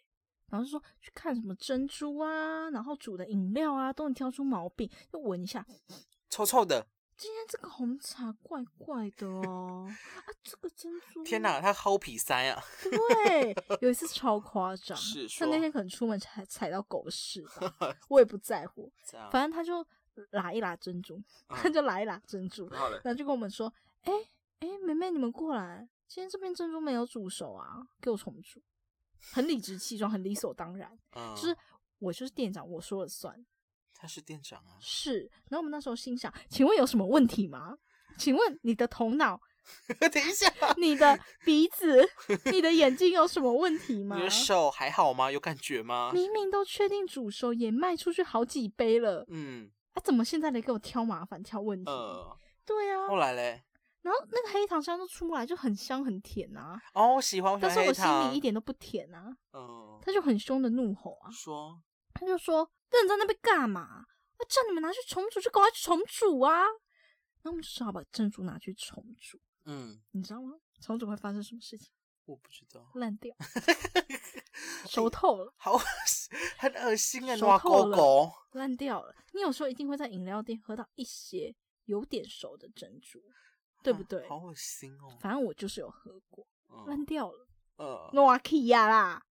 [0.50, 5.66] 然后就说去看什么珍珠啊，然后煮的饮料啊，都能挑出毛病，就闻一下，
[6.30, 6.88] 臭臭的。
[7.18, 12.62] 今天这个红茶怪怪的哦，啊， 这个珍珠，天哪，他薅皮塞啊！
[12.84, 18.92] 对，有一次超夸张，是他那天可能出门踩踩到狗屎吧， 我也不在乎，
[19.32, 19.86] 反正他就
[20.32, 24.12] 拉一拉珍珠，他就拉一拉珍珠，然后就跟我们说，哎
[24.60, 28.62] 哎，妹妹你们过来，今天这边珍珠没有煮熟啊，给我重煮，
[29.32, 31.56] 很理直气壮，很理所当然，就是
[32.00, 33.46] 我就是店长，我说了算。
[34.06, 35.22] 他是店长啊，是。
[35.50, 37.76] 然后我们那时候心想，请问有什么问题吗？
[38.20, 39.42] 请问你的头脑，
[40.00, 40.48] 等一下，
[40.78, 42.08] 你的鼻子，
[42.52, 44.16] 你的眼睛有什么问题 吗？
[44.16, 45.32] 你的手还好吗？
[45.32, 46.12] 有感觉吗？
[46.14, 51.92] 明明都确定煮熟，也卖出去好几杯了，嗯，啊，怎么现在来给我挑麻烦、挑问题？
[52.64, 53.08] 对啊。
[53.08, 53.64] 后来嘞？
[54.04, 56.80] 然后那个黑糖香都出不来，就很香很甜啊。
[56.94, 59.36] 哦，我喜欢，但是我心里一点都不甜啊。
[59.52, 60.00] 嗯。
[60.02, 61.82] 他就很凶的怒吼啊，说，
[62.14, 64.06] 他就说，人在那边干嘛？
[64.38, 66.64] 那叫你们拿去重煮，就赶快去重煮啊！
[67.44, 69.40] 那我们就只好把珍珠拿去重煮。
[69.66, 70.58] 嗯，你知道吗？
[70.82, 71.90] 重组会发生什么事情？
[72.26, 72.90] 我不知道。
[72.96, 73.36] 烂掉，
[74.90, 75.78] 熟透了，好
[76.58, 77.38] 很恶心啊！
[77.38, 79.16] 熟透了，烂掉了。
[79.34, 81.56] 你有时候一定会在饮料店喝到一些
[81.86, 83.22] 有点熟的珍珠，
[83.84, 84.28] 对不对？
[84.28, 85.18] 好恶心哦！
[85.22, 86.48] 反正我就是有喝过，
[86.88, 87.48] 烂掉了。
[87.78, 89.24] 呃，诺基亚啦，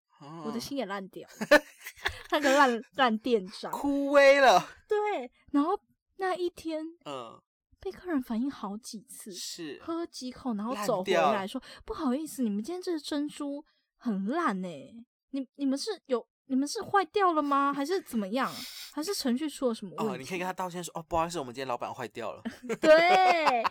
[0.44, 1.62] 我的心也烂掉了。
[2.30, 4.66] 那个烂烂店长枯萎了。
[4.88, 5.78] 对，然后
[6.16, 7.40] 那一天，嗯。
[7.80, 13.62] 被客人反映好几次，是喝几口，然后走回来说不好意思，你们今天这个珍珠
[13.98, 14.90] 很烂哎，
[15.32, 17.74] 你你们是有你们是坏掉了吗？
[17.74, 18.50] 还是怎么样？
[18.94, 20.14] 还是程序出了什么问题？
[20.14, 22.42] 哦，你可以跟他道歉说哦，不好意思，我们今天老板坏掉了。
[22.80, 23.62] 对，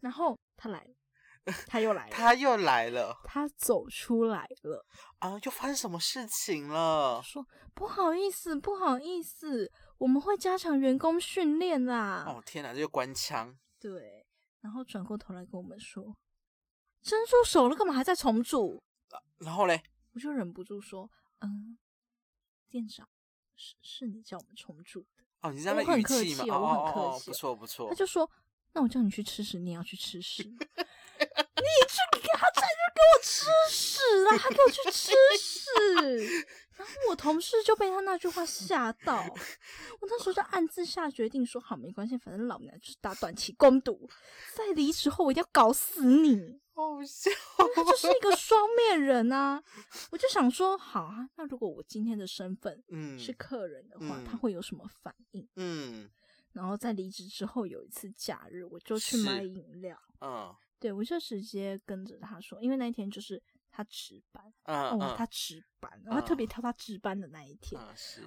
[0.00, 0.82] 然后他来，
[1.66, 4.84] 他又来了，他又来了，他走出来了
[5.18, 7.20] 啊，又发生什么事情了？
[7.22, 9.72] 说不好意思，不好意思。
[9.98, 12.24] 我们会加强员工训练啦！
[12.26, 13.58] 哦天哪，这就官腔。
[13.78, 14.26] 对，
[14.60, 16.16] 然后转过头来跟我们说
[17.02, 18.82] ：“珍珠熟了，干嘛还在重煮？”
[19.38, 19.82] 然后嘞，
[20.12, 21.10] 我就忍不住说
[21.40, 21.76] ：“嗯，
[22.68, 23.08] 店长，
[23.56, 26.44] 是是你叫我们重组的。”哦，你这样的语气吗？
[26.58, 27.88] 我很客气，不错不错。
[27.88, 28.30] 他就说
[28.72, 30.42] ：“那我叫你去吃屎，你也要去吃屎。”
[31.26, 34.38] 你去给他在这给我吃屎啊！
[34.38, 36.46] 他给我去吃屎。
[36.76, 39.22] 然后我同事就被他那句话吓到，
[40.00, 44.08] 我那时候就暗自下决定说：好，没关系，反正老娘就是打短期攻读，
[44.54, 46.58] 在离职后我一定要搞死你。
[46.72, 47.30] 好笑，
[47.74, 49.62] 他就是一个双面人啊！
[50.10, 55.46] 我就想说，好啊，那如果我今天的身份嗯是客人的话，他会有什么反应？
[55.56, 56.08] 嗯，
[56.54, 63.40] 然后在离职之后有一次假日，我就去买饮料，嗯，对我就直接跟着他说，因为那一天就是。
[63.72, 67.80] 他值班，哦，他值班，然后特别挑他值班的那一天。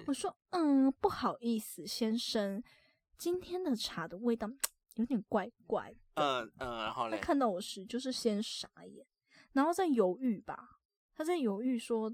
[0.06, 2.64] 我说，嗯，不好意思，先生，
[3.18, 4.50] 今天的茶的味道
[4.94, 5.98] 有点怪怪的。
[6.14, 9.06] 嗯嗯，然后他看到我时，就是先傻眼，
[9.52, 10.80] 然后再犹豫吧，
[11.14, 12.10] 他在犹豫说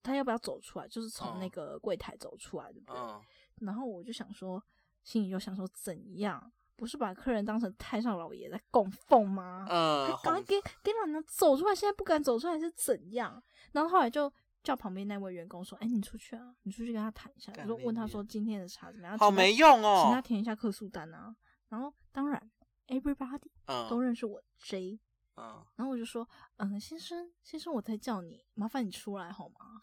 [0.00, 3.66] 他要不要走出来，就是从那个柜台走出来，对不对？
[3.66, 4.62] 然后我就想说，
[5.02, 6.52] 心里就想说怎样。
[6.76, 9.66] 不是把客人当成太上老爷在供奉吗？
[9.68, 11.74] 嗯，赶快给给老娘走出来！
[11.74, 13.42] 现在不敢走出来是怎样？
[13.72, 21.34] 然后后来就叫旁边那位员工说：“哎，你出去啊，你出去跟他谈一下。”我说：“问他说今天的茶怎么样？”好没用哦，请他填一下客诉单啊。
[21.68, 22.50] 然后当然
[22.88, 23.40] ，everybody
[23.88, 24.98] 都认识我 J。
[25.36, 29.82] 嗯，然后我就说：“嗯，先生，先生，我在叫你，麻烦你出来好吗？”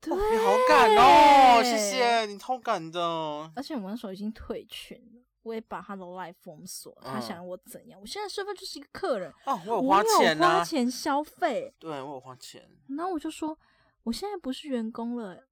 [0.00, 3.00] 对，你好敢哦，谢谢你，超敢的。
[3.54, 5.22] 而且我那时候已经退群了。
[5.42, 8.00] 我也把他的 life 封锁，他想我怎样？
[8.00, 12.70] 我现在身份就是一个客人哦，我有花钱呐，花钱消费，对我有花钱。
[12.88, 13.58] 然后我就说，
[14.02, 15.46] 我现在不是员工了，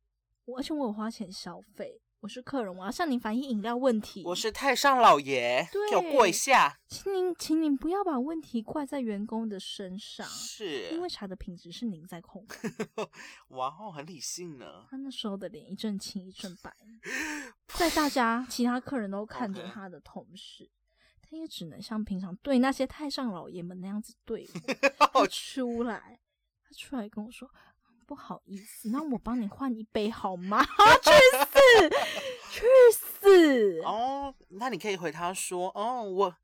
[0.56, 2.00] 而且我有花钱消费。
[2.20, 4.24] 我是客人，我要向您反映饮料问题。
[4.24, 12.56] 我是太上老爷，给我跪下，请您，请您不要把问题怪在员工的身上，是因为茶的品质是您在控制。
[13.50, 14.84] 哇哦，很理性呢。
[14.90, 16.74] 他那时候的脸一阵青一阵白，
[17.78, 20.68] 在大家其他客人都看着他的同时，
[21.22, 24.44] 他也只能像平常对那些太上老爷们那样子对
[25.14, 25.24] 我。
[25.30, 26.18] 出来，
[26.64, 27.48] 他出来跟我说。
[28.08, 30.64] 不好意思，那我帮你换一杯好吗？
[30.64, 31.10] 去
[31.44, 31.47] 死，
[32.50, 33.80] 去死！
[33.82, 36.36] 哦，那你可以回他说，哦，我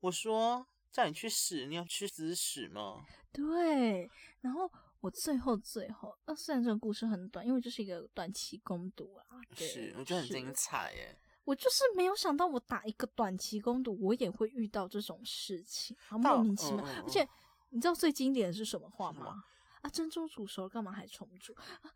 [0.00, 3.04] 我说叫你去死，你要去死死吗？
[3.32, 4.10] 对，
[4.40, 4.70] 然后
[5.00, 9.24] 我最后最后，那虽然这个故事很短，因为这是一个短期攻读啊，
[9.56, 11.16] 是，我觉得很精彩耶。
[11.44, 16.84] 我就是没有想到，我打一个短期攻读，我也会遇到这种事情，莫名其妙。
[16.84, 17.28] 而且
[17.70, 19.42] 你知道最经典的是什么话吗？
[19.80, 21.90] 啊，珍珠煮熟干嘛还重煮啊？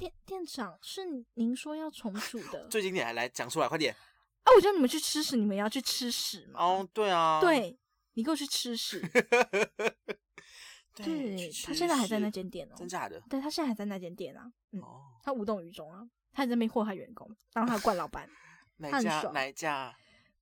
[0.00, 1.02] 店店长是
[1.34, 3.94] 您说要重组的， 最经典还来讲出来，快点！
[4.44, 6.58] 啊，我叫你们去吃屎，你们要去吃屎吗？
[6.58, 7.78] 哦，对啊，对，
[8.14, 8.98] 你给我去吃屎。
[10.96, 13.20] 对，他现在还在那间店哦，真假的？
[13.28, 14.80] 对他现在还在那间店啊，嗯，
[15.22, 18.26] 他无动于衷啊，他在那边祸害员工，当他的惯老板，
[18.78, 19.20] 哪家？
[19.34, 19.94] 哪家？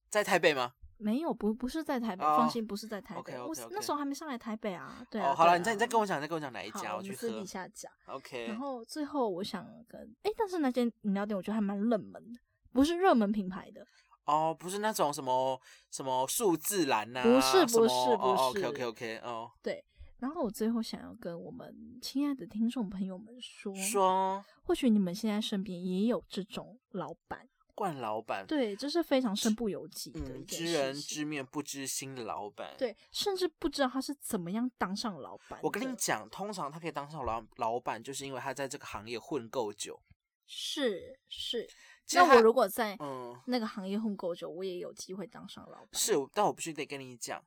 [0.09, 0.74] 在台北吗？
[0.99, 3.40] 没有，不不是在台北，放心，不是在台北。
[3.40, 5.05] 我那时候还没上来台北啊。
[5.11, 5.34] 对啊。
[5.34, 7.90] 好了，你再你再跟我讲，再跟我讲哪一家，我去私底下讲。
[8.07, 8.46] OK。
[8.49, 12.40] 然后最后我想跟，哎，但是那间饮料店我觉得还蛮冷门的，
[12.72, 13.86] 不是热门品牌的。
[14.24, 17.22] 哦，不是那种什么什么数字蓝呐？
[17.22, 18.42] 不是不是不是。
[18.42, 19.51] OK OK OK 哦。
[19.62, 19.84] 对。
[20.18, 21.72] 然后我最后想要跟我们
[22.03, 27.46] 亲爱的听众朋友们说，说，或许你们现在身边也有这种老板。
[27.79, 35.61] 冠老板，对，这是非常身不由己的嗯，知人知面不知心的老板，对，甚至不知道他是怎么样当上老板。
[35.62, 40.03] 我跟你讲，通常他可以当上老老板，就是因为他在这个行业混够久。
[40.45, 41.68] 是是，
[42.14, 45.89] 那我如果在嗯那个行业混够久，我也有机会当上老板。
[45.93, 47.45] 是，但我必须得跟你讲，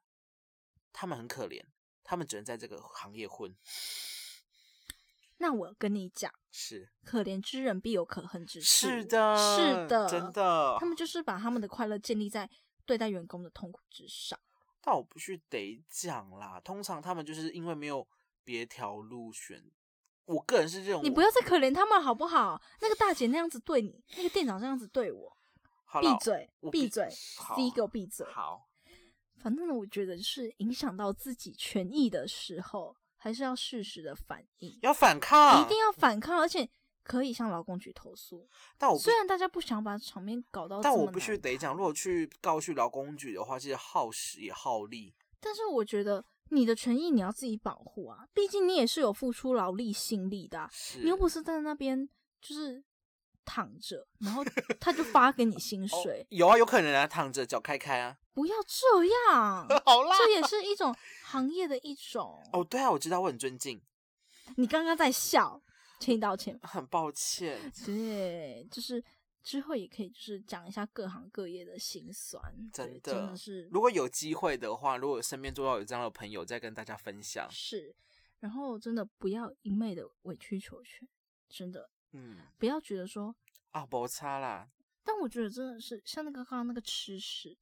[0.93, 1.61] 他们很可怜，
[2.05, 3.53] 他们只能在这个行业混。
[5.41, 8.67] 那我跟你讲，是可怜之人必有可恨之处。
[8.67, 10.77] 是的，是的，真的。
[10.79, 12.47] 他们就是把他们的快乐建立在
[12.85, 14.39] 对待员工的痛苦之上。
[14.79, 18.07] 但我不去得讲啦，通常他们就是因为没有
[18.43, 19.63] 别条路选。
[20.25, 22.61] 我个人是认为，你不要再可怜他们好不好？
[22.79, 25.35] 那个大姐那样子对你，那个店长这样子对我，
[25.99, 27.09] 闭嘴，闭嘴，
[27.55, 28.27] 第一个闭嘴。
[28.27, 28.69] 好，
[29.39, 32.95] 反正呢，我觉得是影响到自己权益的时候。
[33.23, 36.67] 还是要适时的反应，要反抗，一定要反抗，而且
[37.03, 38.49] 可以向劳工局投诉。
[38.79, 45.13] 但我虽然大家不想把场面搞到，但我必须得讲，如果去告去劳工局的话，其实耗时也耗力。
[45.39, 50.67] 但是我觉得你的权益你要自己保护啊，毕竟你也是有付出劳力心力的，
[51.03, 52.09] 你又不是在那边
[52.41, 52.83] 就是
[53.51, 54.45] 躺着，然后
[54.79, 56.25] 他就发给你薪水。
[56.29, 58.17] 有啊，有可能啊，躺着脚开开啊。
[58.33, 60.95] 不要这样， 好啦，这也是一种
[61.25, 62.41] 行业的一种。
[62.53, 63.81] 哦，对啊，我知道，我很尊敬。
[64.55, 65.61] 你刚刚在笑，
[65.99, 66.57] 请你道歉。
[66.63, 67.59] 很抱歉。
[67.85, 69.03] 对，就是
[69.43, 72.41] 之后也可以，就是讲一下各行各业的辛酸。
[72.71, 73.67] 真的，真的是。
[73.69, 77.45] 如果有机会的话，如果身边做到有这样的朋友，再跟大家分享。
[77.51, 77.93] 是，
[78.39, 81.05] 然后真的不要一昧的委曲求全，
[81.49, 83.35] 真的，嗯，不要觉得说
[83.71, 84.67] 啊，不差啦。
[85.03, 87.57] 但我觉得真的是像那个刚刚那个吃屎，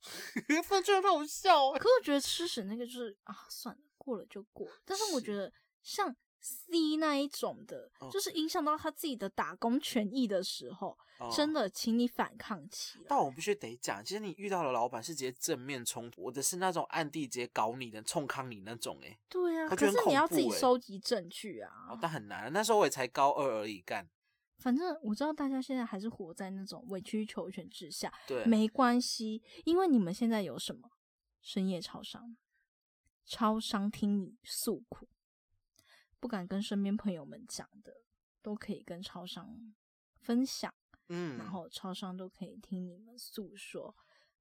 [0.65, 1.71] 反正很好笑。
[1.71, 4.67] 可我觉得吃屎那个就是啊，算了，过了就过。
[4.83, 10.97] 但是我觉得像 C 那一种的，就是影响到他自己的打工权益的时候，
[11.33, 13.05] 真的，请你反抗起来。
[13.07, 18.99] 但我必须得讲，其实你遇到的老板是直接正面冲突，我的是那种暗地直接搞你的、冲康你那种。
[19.01, 21.97] 哎，对啊，可是你要自己收集证据啊。
[22.01, 24.05] 但很难，那时候我也才高二而已，干。
[24.59, 30.91] 反正我知道大家现在还是活在那种委曲求全之下，对，没关系，因为你们现在有什么
[31.41, 32.35] 深夜超商，
[33.25, 35.07] 超商听你诉苦，
[36.19, 38.01] 不敢跟身边朋友们讲的，
[38.41, 39.73] 都可以跟超商
[40.19, 40.73] 分享，
[41.07, 43.95] 嗯，然后超商都可以听你们诉说，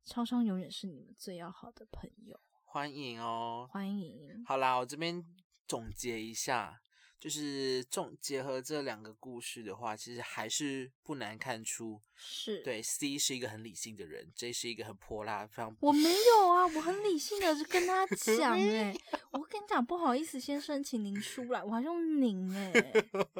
[0.05, 4.45] 超商永远是你们最要好的朋友，欢迎哦，欢迎。
[4.45, 5.25] 好啦，我这边
[5.69, 6.81] 总结一下。
[7.19, 18.97] 就是重结合这两个故事的话，其实还是不难看出，是对 C 是一个很理性的人，J 是一个很泼辣、非常我没有啊，我很理性的就 跟他讲哎，
[19.33, 22.73] 我跟你讲不好意思，先生，请您出来，我还用您哎，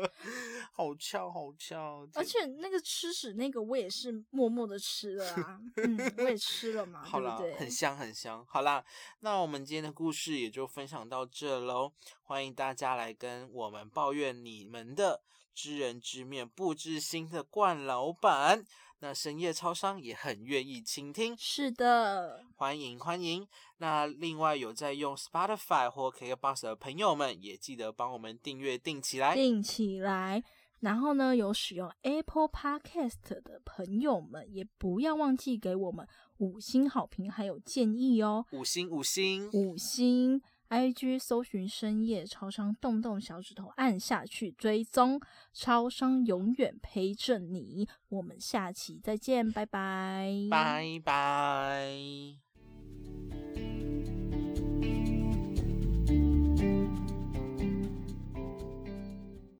[0.75, 7.55] 好巧好巧，而且那个吃屎那个我也是默默的吃了啊，嗯，我也吃了嘛， 好啦对？
[7.55, 8.45] 很香很香。
[8.49, 8.85] 好啦，
[9.21, 11.93] 那我们今天的故事也就分享到这喽，
[12.25, 13.69] 欢迎大家来跟我。
[13.69, 15.21] 我们抱怨你们的
[15.61, 18.65] 知人知面不知心的冠老板，
[19.01, 21.37] 那深夜超商也很愿意倾听。
[21.37, 23.45] 是的，欢迎欢迎。
[23.79, 30.45] 那另外有在用 Spotify 或 KKBox 的朋友们，也记得帮我们订阅订起来，订起来。
[30.79, 36.07] 然后呢，有使用 Apple Podcast 的朋友们，也不要忘记给我们
[36.37, 38.47] 五星好评还有建议哦。
[38.53, 40.41] 五星五星五星。
[40.69, 45.21] I G 搜寻深夜超商，动动小指头按下去追踪，
[45.53, 47.89] 超商永远陪着你。
[48.09, 52.48] 我们下期再见，拜拜，拜拜。